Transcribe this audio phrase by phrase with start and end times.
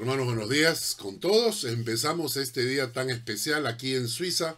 [0.00, 1.64] Hermanos, buenos días con todos.
[1.64, 4.56] Empezamos este día tan especial aquí en Suiza.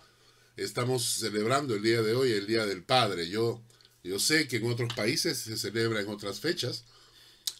[0.57, 3.29] Estamos celebrando el día de hoy, el Día del Padre.
[3.29, 3.61] Yo,
[4.05, 6.85] yo sé que en otros países se celebra en otras fechas.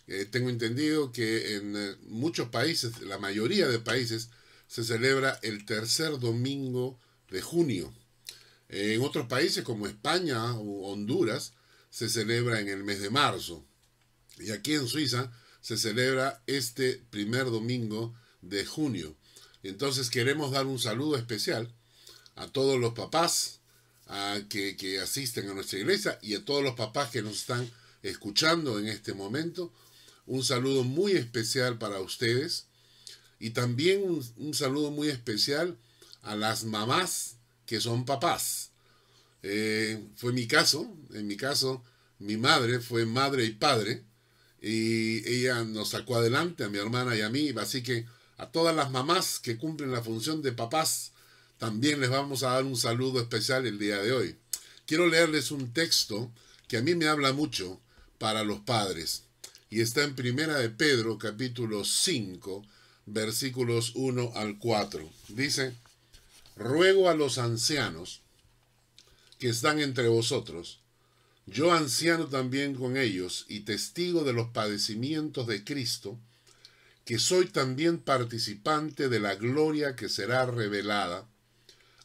[0.07, 4.29] Eh, tengo entendido que en eh, muchos países, la mayoría de países,
[4.69, 7.01] se celebra el tercer domingo
[7.33, 7.93] de junio.
[8.69, 11.53] en otros países como España o Honduras,
[11.91, 13.67] se celebra en el mes de marzo.
[14.39, 15.33] Y aquí en Suiza
[15.63, 19.17] se celebra este primer domingo de junio.
[19.63, 21.73] Entonces queremos dar un saludo especial
[22.35, 23.61] a todos los papás
[24.09, 27.71] a que, que, asisten a nuestra iglesia y a todos los papás que nos están
[28.03, 29.73] escuchando en este momento.
[30.27, 32.67] Un saludo muy especial para ustedes
[33.39, 34.03] y también
[34.37, 35.77] un, saludo muy especial
[36.23, 37.37] a las mamás
[37.67, 38.71] que son papás.
[39.43, 41.83] Eh, fue mi caso, en mi caso
[42.19, 44.05] mi madre fue madre y padre
[44.63, 48.07] y ella nos sacó adelante a mi hermana y a mí, así que
[48.39, 51.13] a todas las mamás que cumplen la función de papás,
[51.59, 54.37] también les vamos a dar un saludo especial el día de hoy.
[54.87, 56.31] Quiero leerles un texto
[56.69, 57.81] que a mí me habla mucho
[58.19, 59.25] para los padres
[59.69, 62.65] y está en Primera de Pedro capítulo 5
[63.07, 65.09] versículos 1 al 4.
[65.29, 65.75] Dice,
[66.57, 68.21] ruego a los ancianos
[69.39, 70.82] que están entre vosotros,
[71.47, 76.19] yo anciano también con ellos y testigo de los padecimientos de Cristo,
[77.05, 81.27] que soy también participante de la gloria que será revelada,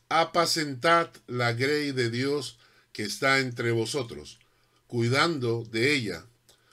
[0.10, 2.58] apacentad la grey de Dios
[2.94, 4.40] que está entre vosotros,
[4.88, 6.26] cuidando de ella,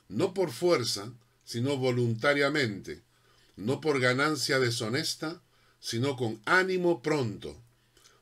[0.08, 1.12] no por fuerza,
[1.44, 3.02] sino voluntariamente,
[3.56, 5.42] no por ganancia deshonesta,
[5.80, 7.60] sino con ánimo pronto,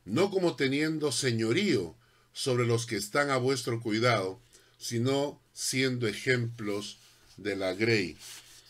[0.04, 1.94] no como teniendo señorío
[2.32, 4.40] sobre los que están a vuestro cuidado,
[4.78, 6.98] sino siendo ejemplos
[7.36, 8.16] de la grey.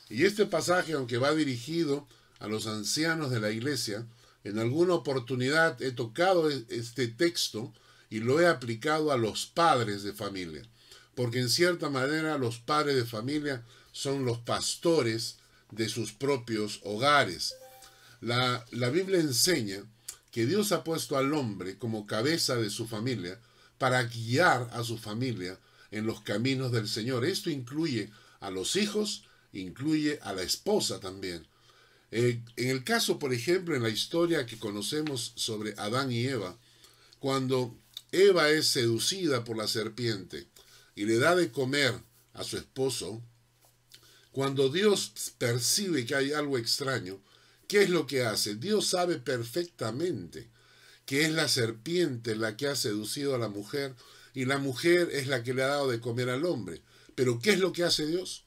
[0.08, 2.06] Y este pasaje, aunque va dirigido
[2.38, 4.06] a los ancianos de la iglesia,
[4.44, 7.72] en alguna oportunidad he tocado e-, este texto
[8.10, 10.62] y lo he aplicado a los padres de familia,
[11.14, 13.62] porque en cierta manera los padres de familia
[13.92, 15.39] son los pastores
[15.70, 17.55] de sus propios hogares.
[18.20, 19.83] La, la Biblia enseña
[20.30, 23.39] que Dios ha puesto al hombre como cabeza de su familia
[23.82, 25.58] para guiar a su familia
[25.90, 27.24] en los caminos del Señor.
[27.24, 31.48] Esto incluye a los hijos, incluye a la esposa también.
[32.12, 36.56] Eh, en el caso, por ejemplo, en la historia que conocemos sobre Adán y Eva,
[37.18, 37.76] cuando
[38.12, 40.46] Eva es seducida por la serpiente
[40.94, 41.92] y le da de comer
[42.34, 43.20] a su esposo,
[44.30, 47.20] cuando Dios percibe que hay algo extraño,
[47.66, 48.54] ¿qué es lo que hace?
[48.54, 50.52] Dios sabe perfectamente
[51.07, 53.95] que es la serpiente la que ha seducido a la mujer
[54.35, 56.83] y la mujer es la que le ha dado de comer al hombre.
[57.14, 58.45] Pero ¿qué es lo que hace Dios?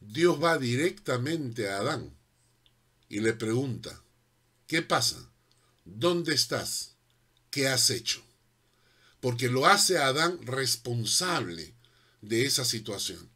[0.00, 2.14] Dios va directamente a Adán
[3.08, 4.02] y le pregunta,
[4.66, 5.30] ¿qué pasa?
[5.84, 6.96] ¿Dónde estás?
[7.50, 8.22] ¿Qué has hecho?
[9.20, 11.74] Porque lo hace a Adán responsable
[12.20, 13.30] de esa situación.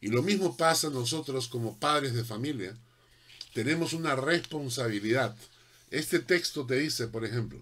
[0.00, 2.76] Y lo mismo pasa nosotros como padres de familia.
[3.54, 5.36] Tenemos una responsabilidad
[5.90, 7.60] este texto te dice, por ejemplo,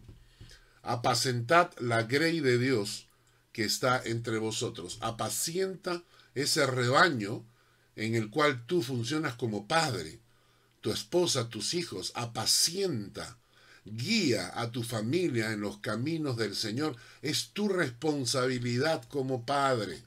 [0.82, 3.06] apacentad la grey de Dios
[3.52, 4.98] que está entre vosotros.
[5.00, 6.02] Apacienta
[6.34, 7.44] ese rebaño
[7.94, 10.20] en el cual tú funcionas como padre,
[10.80, 12.12] tu esposa, tus hijos.
[12.14, 13.38] Apacienta,
[13.84, 16.96] guía a tu familia en los caminos del Señor.
[17.22, 20.02] Es tu responsabilidad como padre.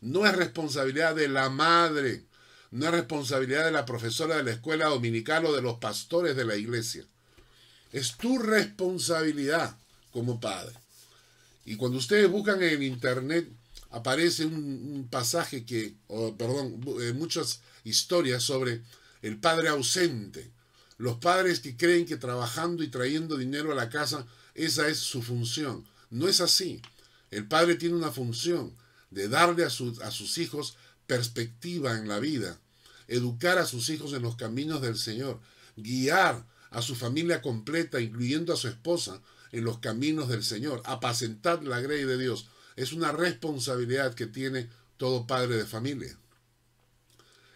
[0.00, 2.24] No es responsabilidad de la madre,
[2.70, 6.44] no es responsabilidad de la profesora de la escuela dominical o de los pastores de
[6.44, 7.06] la iglesia.
[7.94, 9.78] Es tu responsabilidad
[10.10, 10.74] como padre.
[11.64, 13.48] Y cuando ustedes buscan en internet,
[13.90, 15.94] aparece un, pasaje que,
[16.36, 18.82] perdón, eh, muchas historias sobre
[19.22, 20.50] el padre ausente.
[20.98, 25.22] Los padres que creen que trabajando y trayendo dinero a la casa, esa es su
[25.22, 25.84] función.
[26.10, 26.82] No es así.
[27.30, 28.74] El padre tiene una función
[29.12, 32.58] de darle a, a sus hijos perspectiva en la vida,
[33.06, 35.40] educar a sus hijos en los caminos del Señor,
[35.76, 39.20] guiar a su familia completa, incluyendo a su esposa,
[39.52, 40.82] en los caminos del Señor.
[40.84, 42.48] Apacentar la grey de Dios.
[42.76, 46.18] Es una responsabilidad que tiene todo padre de familia.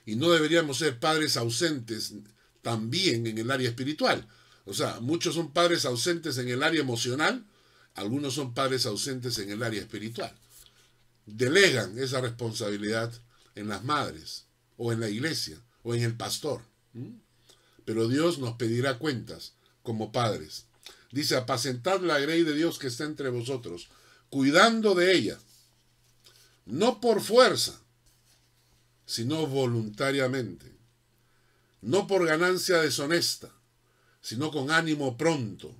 [0.07, 2.15] Y no deberíamos ser padres ausentes
[2.63, 4.27] también en el área espiritual.
[4.65, 7.45] O sea, muchos son padres ausentes en el área emocional,
[7.95, 10.33] algunos son padres ausentes en el área espiritual.
[11.27, 13.13] Delegan esa responsabilidad
[13.57, 16.63] en las madres, o en la iglesia, o en el pastor
[17.89, 20.67] pero Dios nos pedirá cuentas como padres.
[21.11, 23.89] Dice, apacentad la grey de Dios que está entre vosotros,
[24.29, 25.39] cuidando de ella,
[26.67, 27.81] no por fuerza,
[29.07, 30.71] sino voluntariamente,
[31.81, 33.55] no por ganancia deshonesta,
[34.21, 35.75] sino con ánimo pronto,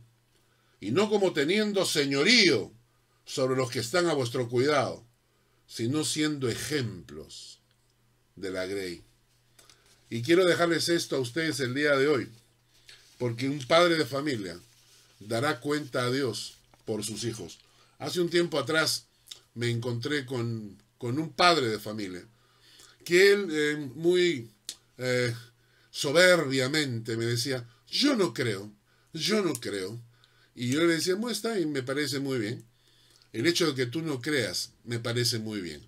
[0.81, 2.73] y no como teniendo señorío
[3.27, 5.05] sobre los que están a vuestro cuidado,
[5.67, 7.61] sino siendo ejemplos
[8.35, 9.05] de la grey.
[10.11, 12.29] Y quiero dejarles esto a ustedes el día de hoy,
[13.19, 14.59] porque un padre de familia
[15.21, 17.59] dará cuenta a Dios por sus hijos.
[17.99, 19.07] Hace un tiempo atrás
[19.55, 22.25] me encontré con, un padre de familia,
[23.05, 24.51] que él eh, muy
[24.99, 25.35] eh,
[25.91, 28.71] soberbiamente me decía, yo no creo,
[29.13, 30.01] yo no creo.
[30.55, 32.65] Y yo le decía, muestra y me parece muy bien.
[33.33, 35.87] El hecho de que tú no creas me parece muy bien.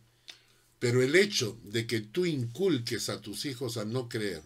[0.80, 4.42] Pero el hecho de que tú inculques a tus hijos a no creer,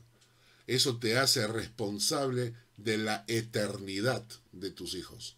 [0.67, 5.37] eso te hace responsable de la eternidad de tus hijos.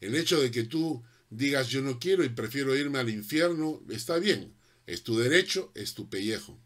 [0.00, 4.18] El hecho de que tú digas yo no quiero y prefiero irme al infierno, está
[4.18, 4.52] bien,
[4.86, 6.58] es tu derecho, es tu pellejo.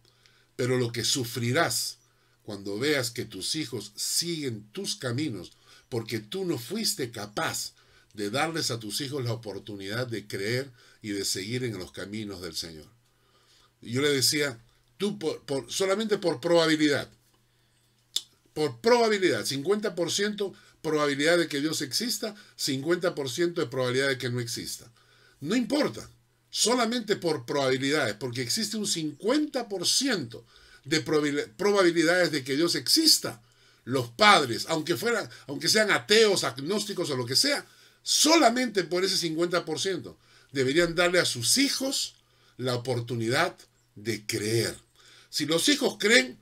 [0.56, 1.98] Pero lo que sufrirás
[2.42, 5.52] cuando veas que tus hijos siguen tus caminos
[5.90, 7.74] porque tú no fuiste capaz
[8.14, 10.70] de darles a tus hijos la oportunidad de creer
[11.02, 13.01] y de seguir en los caminos del Señor.
[13.82, 14.58] Yo le decía,
[14.96, 17.08] tú por, solamente por probabilidad,
[18.54, 24.90] por probabilidad, 50% probabilidad de que Dios exista, 50% de probabilidad de que no exista.
[25.40, 26.08] No importa,
[26.50, 30.44] solamente por probabilidades, porque existe un 50%
[30.84, 33.40] de probabilidades de que Dios exista
[33.84, 37.64] los padres, aunque, fueran, aunque sean ateos, agnósticos o lo que sea,
[38.02, 40.16] solamente por ese 50%
[40.52, 42.16] deberían darle a sus hijos
[42.56, 43.56] la oportunidad
[43.94, 44.76] de creer.
[45.30, 46.38] Si los hijos creen,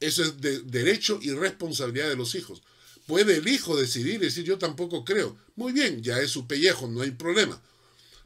[0.00, 2.62] eso es de derecho y responsabilidad de los hijos.
[3.06, 5.36] Puede el hijo decidir y decir yo tampoco creo.
[5.56, 7.60] Muy bien, ya es su pellejo, no hay problema.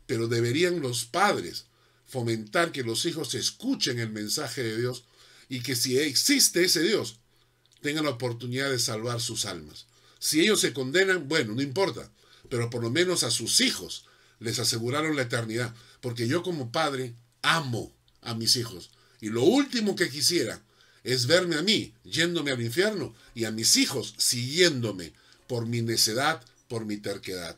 [0.06, 1.67] Pero deberían los padres
[2.06, 5.05] fomentar que los hijos escuchen el mensaje de Dios
[5.49, 7.19] y que si existe ese Dios,
[7.81, 9.87] tengan la oportunidad de salvar sus almas.
[10.19, 12.11] Si ellos se condenan, bueno, no importa,
[12.49, 14.06] pero por lo menos a sus hijos
[14.38, 17.95] les aseguraron la eternidad, porque yo como padre amo
[18.26, 18.90] a mis hijos
[19.20, 20.61] y lo último que quisiera
[21.05, 25.12] es verme a mí yéndome al infierno y a mis hijos siguiéndome
[25.46, 27.56] por mi necedad, por mi terquedad.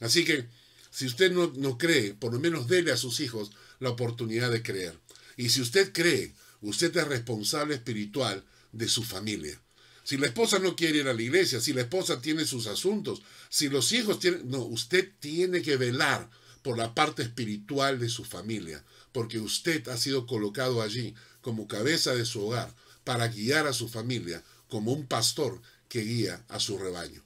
[0.00, 0.46] Así que
[0.90, 4.62] si usted no, no cree, por lo menos dele a sus hijos la oportunidad de
[4.62, 4.98] creer.
[5.36, 9.58] Y si usted cree, usted es responsable espiritual de su familia.
[10.02, 13.22] Si la esposa no quiere ir a la iglesia, si la esposa tiene sus asuntos,
[13.48, 14.50] si los hijos tienen...
[14.50, 16.28] No, usted tiene que velar
[16.62, 22.14] por la parte espiritual de su familia, porque usted ha sido colocado allí como cabeza
[22.14, 22.74] de su hogar
[23.04, 27.22] para guiar a su familia como un pastor que guía a su rebaño.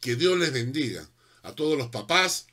[0.00, 1.08] Que Dios les bendiga
[1.42, 2.46] a todos los papás,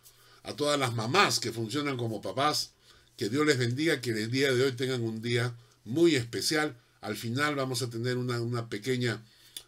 [0.43, 2.71] a todas las mamás que funcionan como papás,
[3.15, 7.15] que Dios les bendiga, que el día de hoy tengan un día muy especial al
[7.15, 9.23] final vamos a tener una, pequeña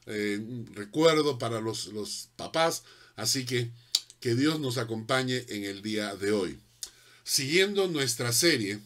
[0.08, 0.42] eh,
[0.74, 2.84] recuerdo para los, los papás,
[3.16, 3.72] así que
[4.20, 6.60] que Dios nos acompañe en el día de hoy.
[7.24, 8.80] Siguiendo nuestra serie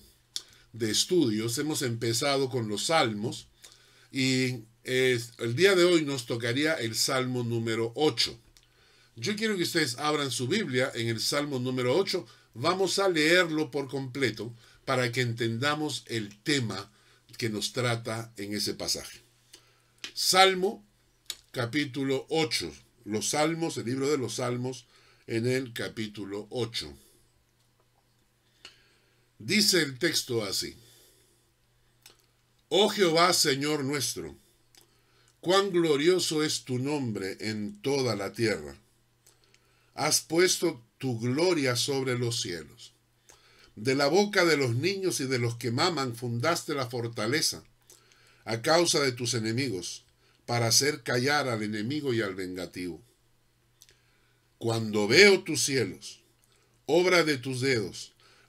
[0.74, 3.47] de estudios, hemos empezado con los salmos
[4.12, 8.38] y el día de hoy nos tocaría el salmo número 8.
[9.15, 12.25] Yo quiero que ustedes abran su Biblia en el salmo número 8.
[12.56, 14.53] Vamos a leerlo por completo
[14.86, 16.91] para que entendamos el tema
[17.38, 19.21] que nos trata en ese pasaje.
[20.13, 20.83] Salmo
[21.51, 22.72] capítulo 8.
[23.05, 24.86] Los salmos, el libro de los salmos
[25.27, 26.93] en el capítulo 8.
[29.45, 30.73] Dice el texto así.
[32.69, 34.38] Oh Jehová, Señor nuestro,
[35.41, 38.77] cuán glorioso es tu nombre en toda la tierra.
[39.95, 42.93] Has puesto tu gloria sobre los cielos.
[43.75, 47.65] De la boca de los niños y de los que maman fundaste la fortaleza,
[48.45, 50.05] a causa de tus enemigos,
[50.45, 53.01] para hacer callar al enemigo y al vengativo.
[54.57, 56.21] Cuando veo tus cielos,
[56.85, 58.12] obra de tus dedos,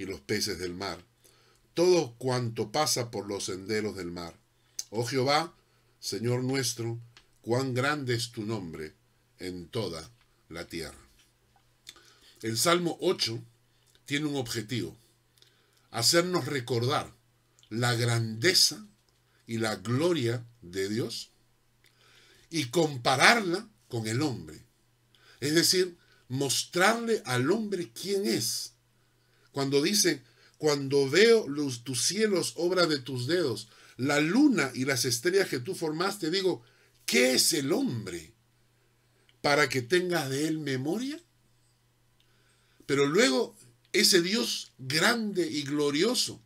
[0.00, 1.04] y los peces del mar,
[1.74, 4.34] todo cuanto pasa por los senderos del mar.
[4.88, 5.54] Oh Jehová,
[6.00, 6.98] Señor nuestro,
[7.42, 8.94] cuán grande es tu nombre
[9.38, 10.10] en toda
[10.48, 10.98] la tierra.
[12.40, 13.42] El Salmo 8
[14.06, 14.96] tiene un objetivo,
[15.90, 17.12] hacernos recordar
[17.68, 18.86] la grandeza
[19.46, 21.30] y la gloria de Dios,
[22.48, 24.64] y compararla con el hombre.
[25.40, 28.72] Es decir, mostrarle al hombre quién es.
[29.60, 30.22] Cuando dice,
[30.56, 31.44] cuando veo
[31.84, 36.62] tus cielos, obra de tus dedos, la luna y las estrellas que tú formaste, digo,
[37.04, 38.32] ¿qué es el hombre?
[39.42, 41.20] Para que tengas de él memoria.
[42.86, 43.54] Pero luego
[43.92, 46.40] ese Dios grande y glorioso,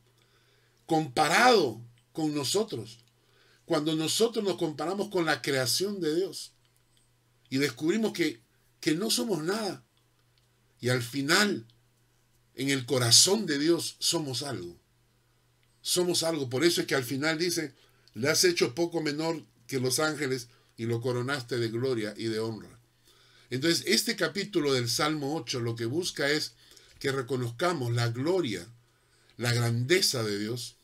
[0.84, 1.80] comparado
[2.10, 2.98] con nosotros,
[3.64, 6.52] cuando nosotros nos comparamos con la creación de Dios
[7.48, 8.42] y descubrimos que,
[8.80, 9.84] que no somos nada,
[10.80, 11.68] y al final,
[12.54, 14.76] en el corazón de Dios, somos algo.
[15.82, 16.48] Somos algo.
[16.48, 17.74] Por eso es que al final dice,
[18.14, 22.38] le has hecho poco menor que los ángeles y lo coronaste de gloria y de
[22.38, 22.78] honra.
[23.50, 26.54] Entonces, este capítulo del Salmo 8 lo que busca es
[26.98, 28.66] que reconozcamos la gloria,
[29.36, 30.76] la grandeza de Dios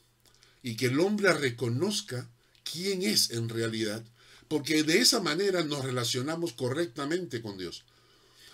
[0.62, 2.28] y que el hombre reconozca
[2.70, 4.04] quién es en realidad,
[4.48, 7.84] porque de esa manera nos relacionamos correctamente con Dios.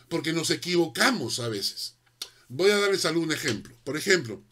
[0.08, 1.94] Porque nos equivocamos a veces.
[2.48, 3.76] Voy a darles algún ejemplo.
[3.84, 4.42] Por ejemplo,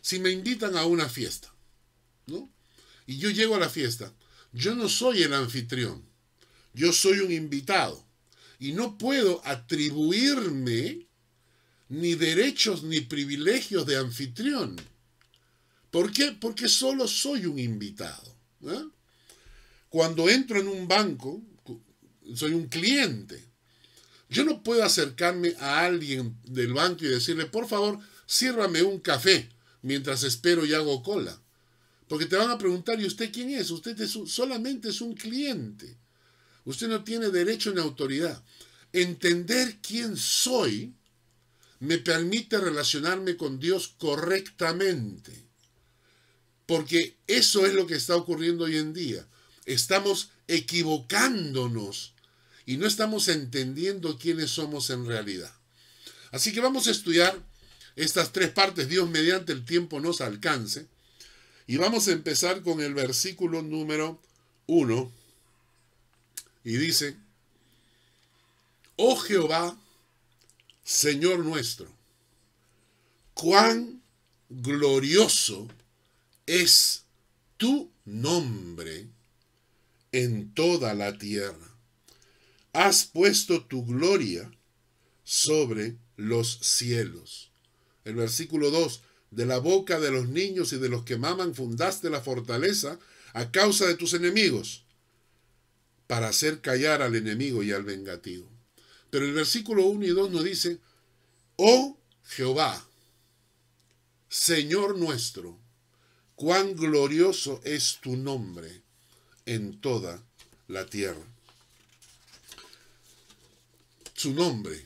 [0.00, 1.54] si me invitan a una fiesta,
[2.26, 2.50] ¿no?
[3.06, 4.12] Y yo llego a la fiesta,
[4.52, 6.04] yo no soy el anfitrión,
[6.74, 8.04] yo soy un invitado
[8.58, 11.06] y no puedo atribuirme
[11.88, 14.76] ni derechos ni privilegios de anfitrión.
[15.90, 16.32] ¿Por qué?
[16.32, 18.34] Porque solo soy un invitado.
[18.62, 18.84] ¿eh?
[19.88, 21.42] Cuando entro en un banco,
[22.34, 23.51] soy un cliente.
[24.32, 29.50] Yo no puedo acercarme a alguien del banco y decirle, por favor, sírvame un café
[29.82, 31.38] mientras espero y hago cola.
[32.08, 33.70] Porque te van a preguntar, ¿y usted quién es?
[33.70, 35.98] Usted es solamente es un cliente.
[36.64, 38.42] Usted no tiene derecho ni autoridad.
[38.94, 40.94] Entender quién soy
[41.80, 45.46] me permite relacionarme con Dios correctamente.
[46.64, 49.26] Porque eso es lo que está ocurriendo hoy en día.
[49.66, 52.14] Estamos equivocándonos
[52.66, 55.52] y no estamos entendiendo quiénes somos en realidad.
[56.30, 57.38] Así que vamos a estudiar
[57.96, 60.86] estas tres partes, Dios mediante el tiempo nos alcance.
[61.66, 64.20] Y vamos a empezar con el versículo número
[64.66, 65.12] 1.
[66.64, 67.16] Y dice,
[68.96, 69.76] Oh Jehová,
[70.84, 71.92] Señor nuestro,
[73.34, 74.02] cuán
[74.48, 75.68] glorioso
[76.46, 77.04] es
[77.56, 79.08] tu nombre
[80.12, 81.71] en toda la tierra.
[82.72, 84.50] Has puesto tu gloria
[85.24, 87.50] sobre los cielos.
[88.04, 92.10] El versículo 2, de la boca de los niños y de los que maman fundaste
[92.10, 92.98] la fortaleza
[93.32, 94.84] a causa de tus enemigos,
[96.06, 98.46] para hacer callar al enemigo y al vengativo.
[99.08, 100.78] Pero el versículo 1 y 2 nos dice,
[101.56, 102.86] oh Jehová,
[104.28, 105.58] Señor nuestro,
[106.34, 108.82] cuán glorioso es tu nombre
[109.46, 110.22] en toda
[110.68, 111.31] la tierra.
[114.22, 114.80] Su nombre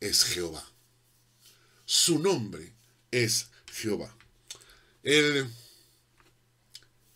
[0.00, 0.66] es Jehová.
[1.84, 2.72] Su nombre
[3.10, 4.16] es Jehová.
[5.02, 5.46] El,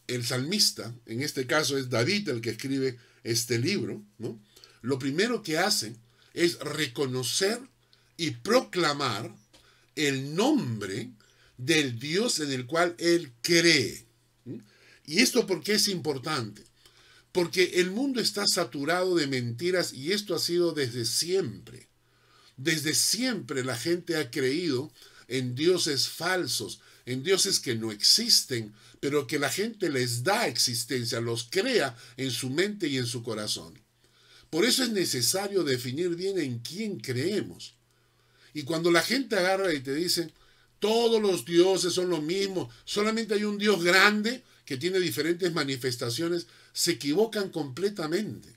[0.09, 4.39] el salmista, en este caso es David el que escribe este libro, ¿no?
[4.83, 5.97] lo primero que hace
[6.35, 7.63] es reconocer
[8.19, 9.35] y proclamar
[9.95, 11.13] el nombre
[11.57, 14.05] del Dios en el cual él cree.
[15.07, 16.63] ¿Y esto por qué es importante?
[17.37, 21.87] Porque el mundo está saturado de mentiras y esto ha sido desde siempre.
[22.57, 24.91] Desde siempre la gente ha creído
[25.29, 31.21] en dioses falsos, en dioses que no existen, pero que la gente les da existencia,
[31.21, 33.79] los crea en su mente y en su corazón.
[34.49, 37.75] Por eso es necesario definir bien en quién creemos.
[38.55, 40.33] Y cuando la gente agarra y te dice,
[40.79, 46.47] todos los dioses son lo mismo, solamente hay un Dios grande que tiene diferentes manifestaciones,
[46.77, 48.55] se equivocan completamente.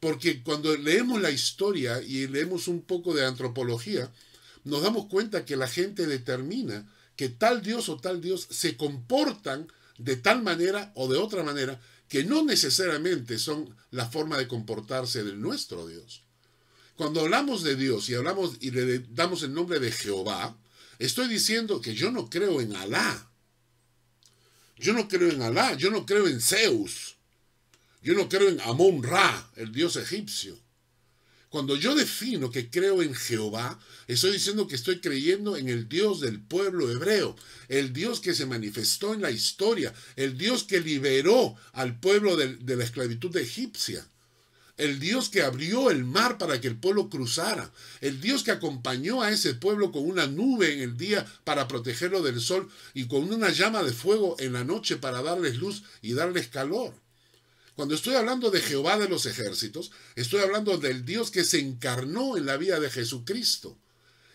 [0.00, 4.10] Porque cuando leemos la historia y leemos un poco de antropología,
[4.64, 9.68] nos damos cuenta que la gente determina que tal Dios o tal Dios se comportan
[9.96, 15.22] de tal manera o de otra manera que no necesariamente son la forma de comportarse
[15.22, 16.22] de nuestro Dios.
[16.96, 20.56] Cuando hablamos de Dios y hablamos y le damos el nombre de Jehová,
[20.98, 23.30] estoy diciendo que yo no creo en Alá.
[24.76, 27.15] Yo no creo en Alá, yo no creo en Zeus.
[28.06, 30.56] Yo no creo en Amon Ra, el dios egipcio.
[31.48, 36.20] Cuando yo defino que creo en Jehová, estoy diciendo que estoy creyendo en el Dios
[36.20, 37.34] del pueblo hebreo,
[37.66, 42.76] el Dios que se manifestó en la historia, el Dios que liberó al pueblo de,
[42.76, 44.06] la esclavitud egipcia,
[44.76, 49.20] el Dios que abrió el mar para que el pueblo cruzara, el Dios que acompañó
[49.20, 53.32] a ese pueblo con una nube en el día para protegerlo del sol y con
[53.32, 56.94] una llama de fuego en la noche para darles luz y darles calor
[57.76, 62.38] Cuando estoy hablando de Jehová de los ejércitos, estoy hablando del Dios que se encarnó
[62.38, 63.78] en la vida de Jesucristo.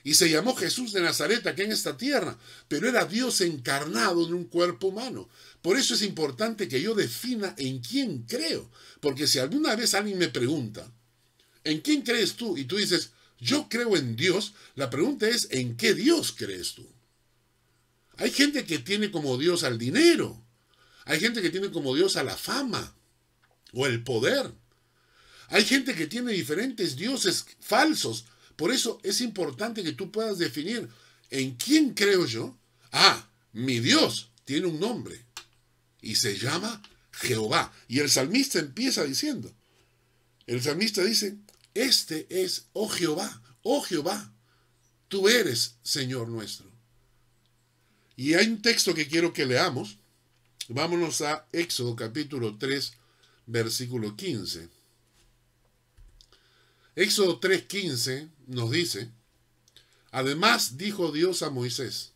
[0.03, 4.35] Y se llamó Jesús de Nazaret aquí en esta tierra, pero era Dios encarnado en
[4.35, 5.27] un cuerpo humano.
[5.63, 8.69] Por eso es importante que yo defina en quién creo.
[8.99, 10.91] Porque si alguna vez alguien me pregunta,
[11.63, 12.57] ¿en quién crees tú?
[12.57, 16.87] Y tú dices, yo creo en Dios, la pregunta es, ¿en qué Dios crees tú?
[18.17, 20.43] Hay gente que tiene como Dios al dinero.
[21.05, 22.95] Hay gente que tiene como Dios a la fama
[23.73, 24.51] o el poder.
[25.49, 28.25] Hay gente que tiene diferentes dioses falsos.
[28.55, 30.87] Por eso es importante que tú puedas definir
[31.29, 32.57] en quién creo yo.
[32.91, 35.25] Ah, mi Dios tiene un nombre
[36.01, 37.73] y se llama Jehová.
[37.87, 39.53] Y el salmista empieza diciendo,
[40.47, 41.37] el salmista dice,
[41.73, 44.33] este es, oh Jehová, oh Jehová,
[45.07, 46.69] tú eres Señor nuestro.
[48.15, 49.97] Y hay un texto que quiero que leamos.
[50.67, 52.93] Vámonos a Éxodo capítulo 3,
[53.51, 54.69] versículo 15.
[56.95, 59.09] Éxodo 3:15 nos dice,
[60.11, 62.11] Además dijo Dios a Moisés,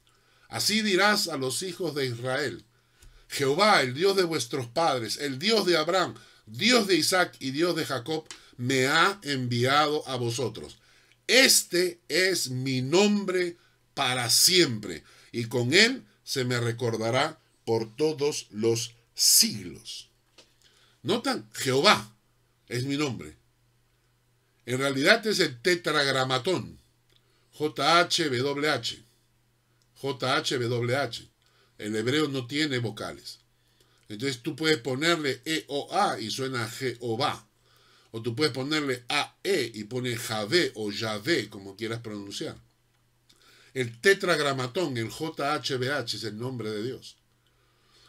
[0.50, 2.64] Así dirás a los hijos de Israel,
[3.28, 6.16] Jehová, el Dios de vuestros padres, el Dios de Abraham,
[6.46, 8.26] Dios de Isaac y Dios de Jacob,
[8.58, 10.78] me ha enviado a vosotros.
[11.28, 13.58] Este es mi nombre
[13.96, 20.10] para siempre, y con él se me recordará por todos los siglos.
[21.06, 21.48] ¿Notan?
[21.54, 22.18] Jehová
[22.68, 23.38] es mi nombre.
[24.66, 26.80] En realidad es el tetragramatón.
[27.54, 29.04] JHWH.
[30.02, 31.30] JHWH.
[31.78, 33.40] El hebreo no tiene vocales.
[34.10, 37.48] Entonces tú puedes ponerle E o A y suena Jehová.
[38.10, 42.58] O tú puedes ponerle AE y pone Javé o Yahvé, como quieras pronunciar.
[43.76, 47.18] El tetragramatón, el JHBH, es el nombre de Dios.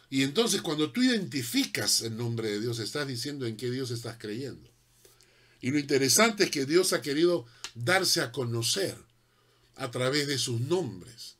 [0.09, 4.17] Y entonces cuando tú identificas el nombre de Dios, estás diciendo en qué Dios estás
[4.17, 4.69] creyendo.
[5.59, 8.97] Y lo interesante es que Dios ha querido darse a conocer
[9.75, 11.35] a través de sus nombres.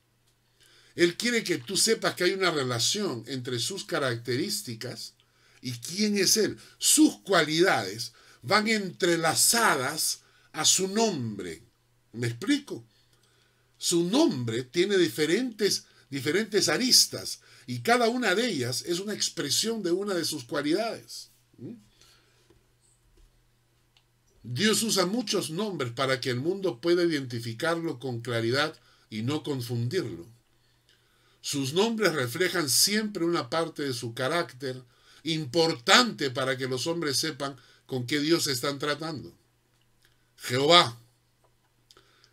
[0.96, 5.14] Él quiere que tú sepas que hay una relación entre sus características
[5.62, 6.58] y quién es Él.
[6.80, 11.62] Sus cualidades van entrelazadas a su nombre.
[12.14, 12.84] ¿Me explico?
[13.78, 19.92] Su nombre tiene diferentes, diferentes aristas y cada una de ellas es una expresión de
[19.92, 21.30] una de sus cualidades.
[21.58, 21.74] ¿Mm?
[24.42, 28.74] Dios usa muchos nombres para que el mundo pueda identificarlo con claridad
[29.10, 30.26] y no confundirlo.
[31.42, 34.82] Sus nombres reflejan siempre una parte de su carácter
[35.24, 39.34] importante para que los hombres sepan con qué Dios están tratando.
[40.38, 40.98] Jehová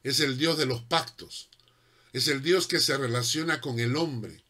[0.04, 1.48] es el Dios de los pactos,
[2.12, 4.43] es el Dios que se relaciona con el hombre,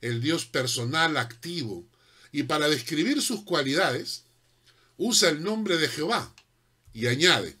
[0.00, 1.86] el Dios personal activo,
[2.32, 4.24] y para describir sus cualidades,
[4.96, 6.34] usa el nombre de Jehová
[6.92, 7.56] y añade,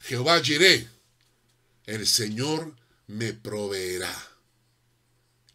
[0.00, 0.88] Jehová Jireh,
[1.86, 4.14] el Señor me proveerá.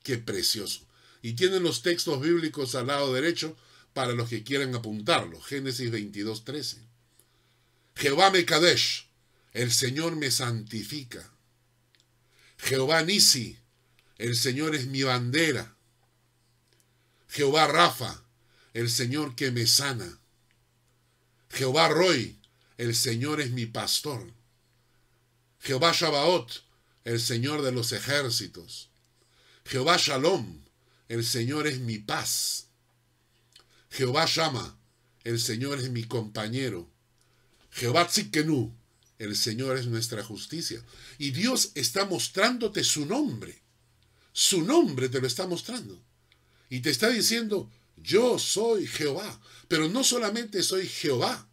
[0.03, 0.88] Qué precioso.
[1.21, 3.57] Y tienen los textos bíblicos al lado derecho
[3.93, 5.41] para los que quieran apuntarlo.
[5.41, 6.77] Génesis 22, 13.
[7.95, 9.10] Jehová me Kadesh,
[9.53, 11.33] el Señor me santifica.
[12.60, 13.57] Jehová Nisi,
[14.17, 15.76] el Señor es mi bandera.
[17.29, 18.23] Jehová Rafa,
[18.73, 20.19] el Señor que me sana.
[21.49, 22.39] Jehová Roy,
[22.77, 24.31] el Señor es mi pastor.
[25.59, 26.63] Jehová Shabaot,
[27.03, 28.89] el Señor de los ejércitos.
[29.65, 30.63] Jehová Shalom,
[31.09, 32.67] el Señor es mi paz.
[33.89, 34.77] Jehová Shama,
[35.23, 36.89] el Señor es mi compañero.
[37.71, 38.73] Jehová Tzikenu,
[39.19, 40.81] el Señor es nuestra justicia.
[41.17, 43.61] Y Dios está mostrándote su nombre.
[44.31, 46.01] Su nombre te lo está mostrando.
[46.69, 49.39] Y te está diciendo, yo soy Jehová.
[49.67, 51.47] Pero no solamente soy Jehová.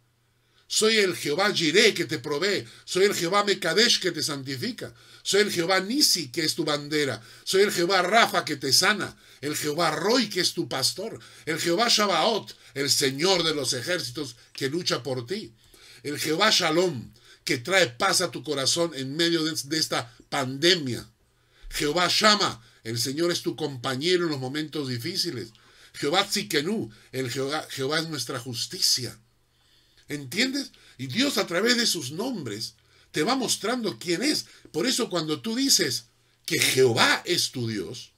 [0.67, 2.65] Soy el Jehová Jireh que te provee.
[2.85, 4.93] Soy el Jehová Mekadesh que te santifica.
[5.21, 7.21] Soy el Jehová Nisi que es tu bandera.
[7.43, 9.15] Soy el Jehová Rafa que te sana.
[9.41, 11.19] El Jehová Roy que es tu pastor.
[11.45, 15.53] El Jehová Shabaot, el Señor de los ejércitos que lucha por ti.
[16.03, 17.11] El Jehová Shalom
[17.45, 21.07] que trae paz a tu corazón en medio de, esta pandemia.
[21.69, 25.49] Jehová Shama, el Señor es tu compañero en los momentos difíciles.
[25.95, 29.19] Jehová Tzikenu, el Jehová, Jehová es nuestra justicia.
[30.07, 30.71] ¿Entiendes?
[30.99, 32.75] Y Dios a través de sus nombres
[33.11, 34.45] te va mostrando quién es.
[34.71, 36.05] Por eso cuando tú dices
[36.45, 38.11] que Jehová es tu Dios,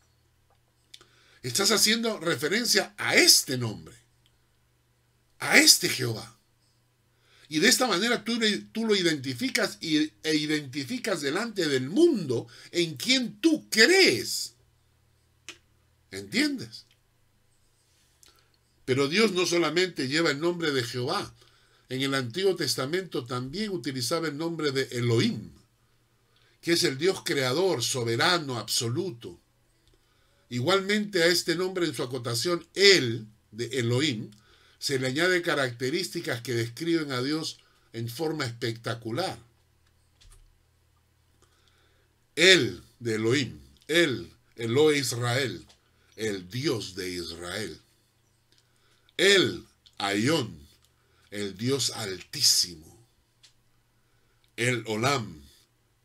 [1.44, 3.96] estás haciendo referencia a este nombre,
[5.40, 6.38] a este Jehová.
[7.48, 8.38] Y de esta manera tú,
[8.86, 14.57] lo identificas e identificas delante del mundo en quien tú crees.
[16.12, 16.86] ¿Entiendes?
[18.86, 21.34] Pero Dios no solamente lleva el nombre de Jehová,
[21.90, 25.52] en el Antiguo Testamento también utilizaba el nombre de Elohim,
[26.62, 29.40] que es el Dios creador, soberano, absoluto.
[30.50, 34.32] Igualmente a este nombre en su acotación, El, de Elohim,
[34.80, 37.60] se le añade características que describen a Dios
[37.94, 39.40] en forma espectacular.
[42.36, 45.66] El de Elohim, El, Elohe Israel,
[46.18, 47.80] el Dios de Israel.
[49.16, 49.66] El,
[49.98, 50.68] Ayón,
[51.32, 53.08] el Dios altísimo.
[54.58, 55.44] El Olam,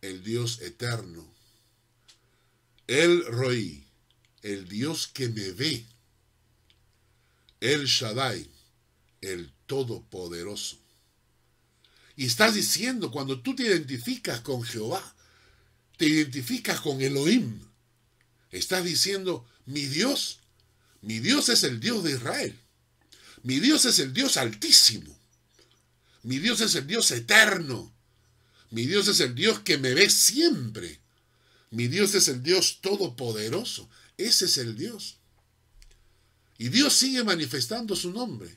[0.03, 1.27] el Dios eterno.
[2.87, 3.87] El Roí,
[4.43, 5.87] el Dios que me ve.
[7.61, 8.49] El Shaddai,
[9.23, 10.79] el Todopoderoso.
[12.17, 15.15] Y estás diciendo, cuando tú te identificas con Jehová,
[15.97, 17.61] te identificas con Elohim,
[18.51, 20.41] estás diciendo, mi Dios,
[21.01, 22.59] mi Dios es el Dios de Israel.
[23.43, 25.19] Mi Dios es el Dios altísimo.
[26.23, 27.93] Mi Dios es el Dios eterno.
[28.71, 31.01] Mi Dios es el Dios que me ve siempre.
[31.71, 33.89] Mi Dios es el Dios todopoderoso.
[34.17, 35.19] Ese es el Dios.
[36.59, 38.57] Y Dios sigue manifestando su nombre.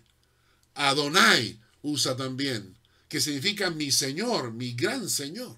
[0.75, 5.57] Adonai usa también, que significa mi Señor, mi gran Señor.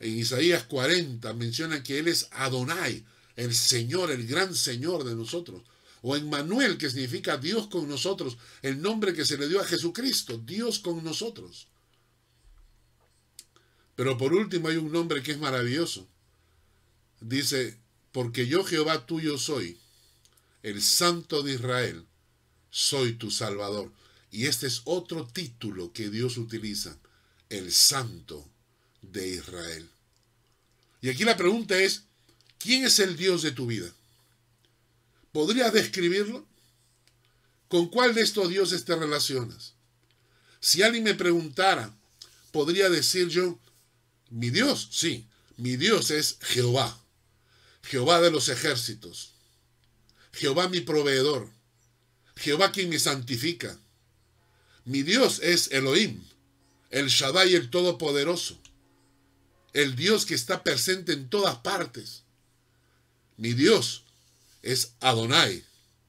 [0.00, 3.04] En Isaías 40 menciona que Él es Adonai,
[3.38, 5.62] el Señor, el gran Señor de nosotros.
[6.02, 9.64] O en Manuel, que significa Dios con nosotros, el nombre que se le dio a
[9.64, 11.68] Jesucristo, Dios con nosotros.
[13.94, 16.08] Pero por último hay un nombre que es maravilloso.
[17.20, 17.78] Dice,
[18.10, 19.78] porque yo Jehová tuyo soy,
[20.64, 22.06] el Santo de Israel,
[22.70, 23.92] soy tu Salvador.
[24.32, 26.98] Y este es otro título que Dios utiliza,
[27.50, 28.48] el Santo
[29.00, 29.88] de Israel.
[31.00, 32.07] Y aquí la pregunta es,
[32.58, 33.90] ¿quién es el Dios de tu vida?
[35.32, 36.46] ¿Podrías describirlo?
[37.68, 39.74] ¿Con cuál de estos dioses te relacionas?
[40.60, 41.94] Si alguien me preguntara,
[42.50, 43.58] podría decir yo,
[44.30, 46.98] mi Dios, sí, mi Dios es Jehová,
[47.82, 49.32] Jehová de los ejércitos,
[50.32, 51.48] Jehová mi proveedor,
[52.36, 53.78] Jehová quien me santifica.
[54.84, 56.22] Mi Dios es Elohim,
[56.90, 58.58] el Shaddai el Todopoderoso,
[59.72, 62.22] el Dios que está presente en todas partes.
[63.38, 64.04] Mi Dios
[64.62, 65.64] es Adonai,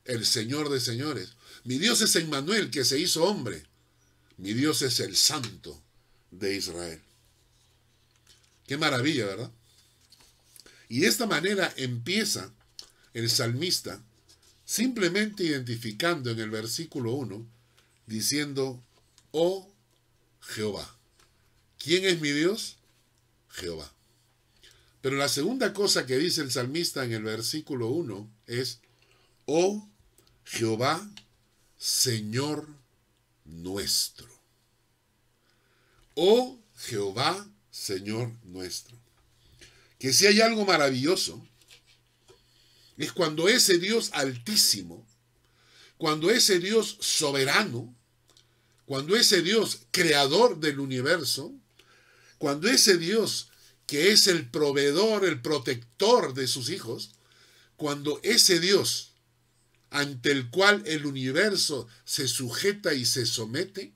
[0.06, 1.34] el Señor de señores.
[1.64, 3.64] Mi Dios es Emmanuel, que se hizo hombre.
[4.38, 5.80] Mi Dios es el Santo
[6.32, 7.02] de Israel.
[8.68, 9.52] Qué maravilla, ¿verdad?
[10.90, 12.52] Y de esta manera empieza
[13.14, 14.02] el salmista
[14.66, 17.46] simplemente identificando en el versículo 1,
[18.08, 18.84] diciendo,
[19.32, 19.72] oh
[20.42, 20.98] Jehová.
[21.78, 22.78] ¿Quién es mi Dios?
[23.50, 23.92] Jehová.
[25.02, 28.82] Pero la segunda cosa que dice el salmista en el versículo 1 es,
[29.46, 29.88] oh
[30.44, 31.10] Jehová,
[31.78, 32.68] Señor
[33.46, 34.28] nuestro.
[36.16, 38.98] Oh Jehová, Señor nuestro.
[40.00, 41.46] Que si hay algo maravilloso,
[42.98, 45.08] es cuando ese Dios altísimo,
[45.98, 47.96] cuando ese Dios soberano,
[48.86, 51.54] cuando ese Dios creador del universo,
[52.38, 53.49] cuando ese Dios
[53.90, 57.10] que es el proveedor, el protector de sus hijos,
[57.76, 59.14] cuando ese Dios
[59.90, 63.94] ante el cual el universo se sujeta y se somete,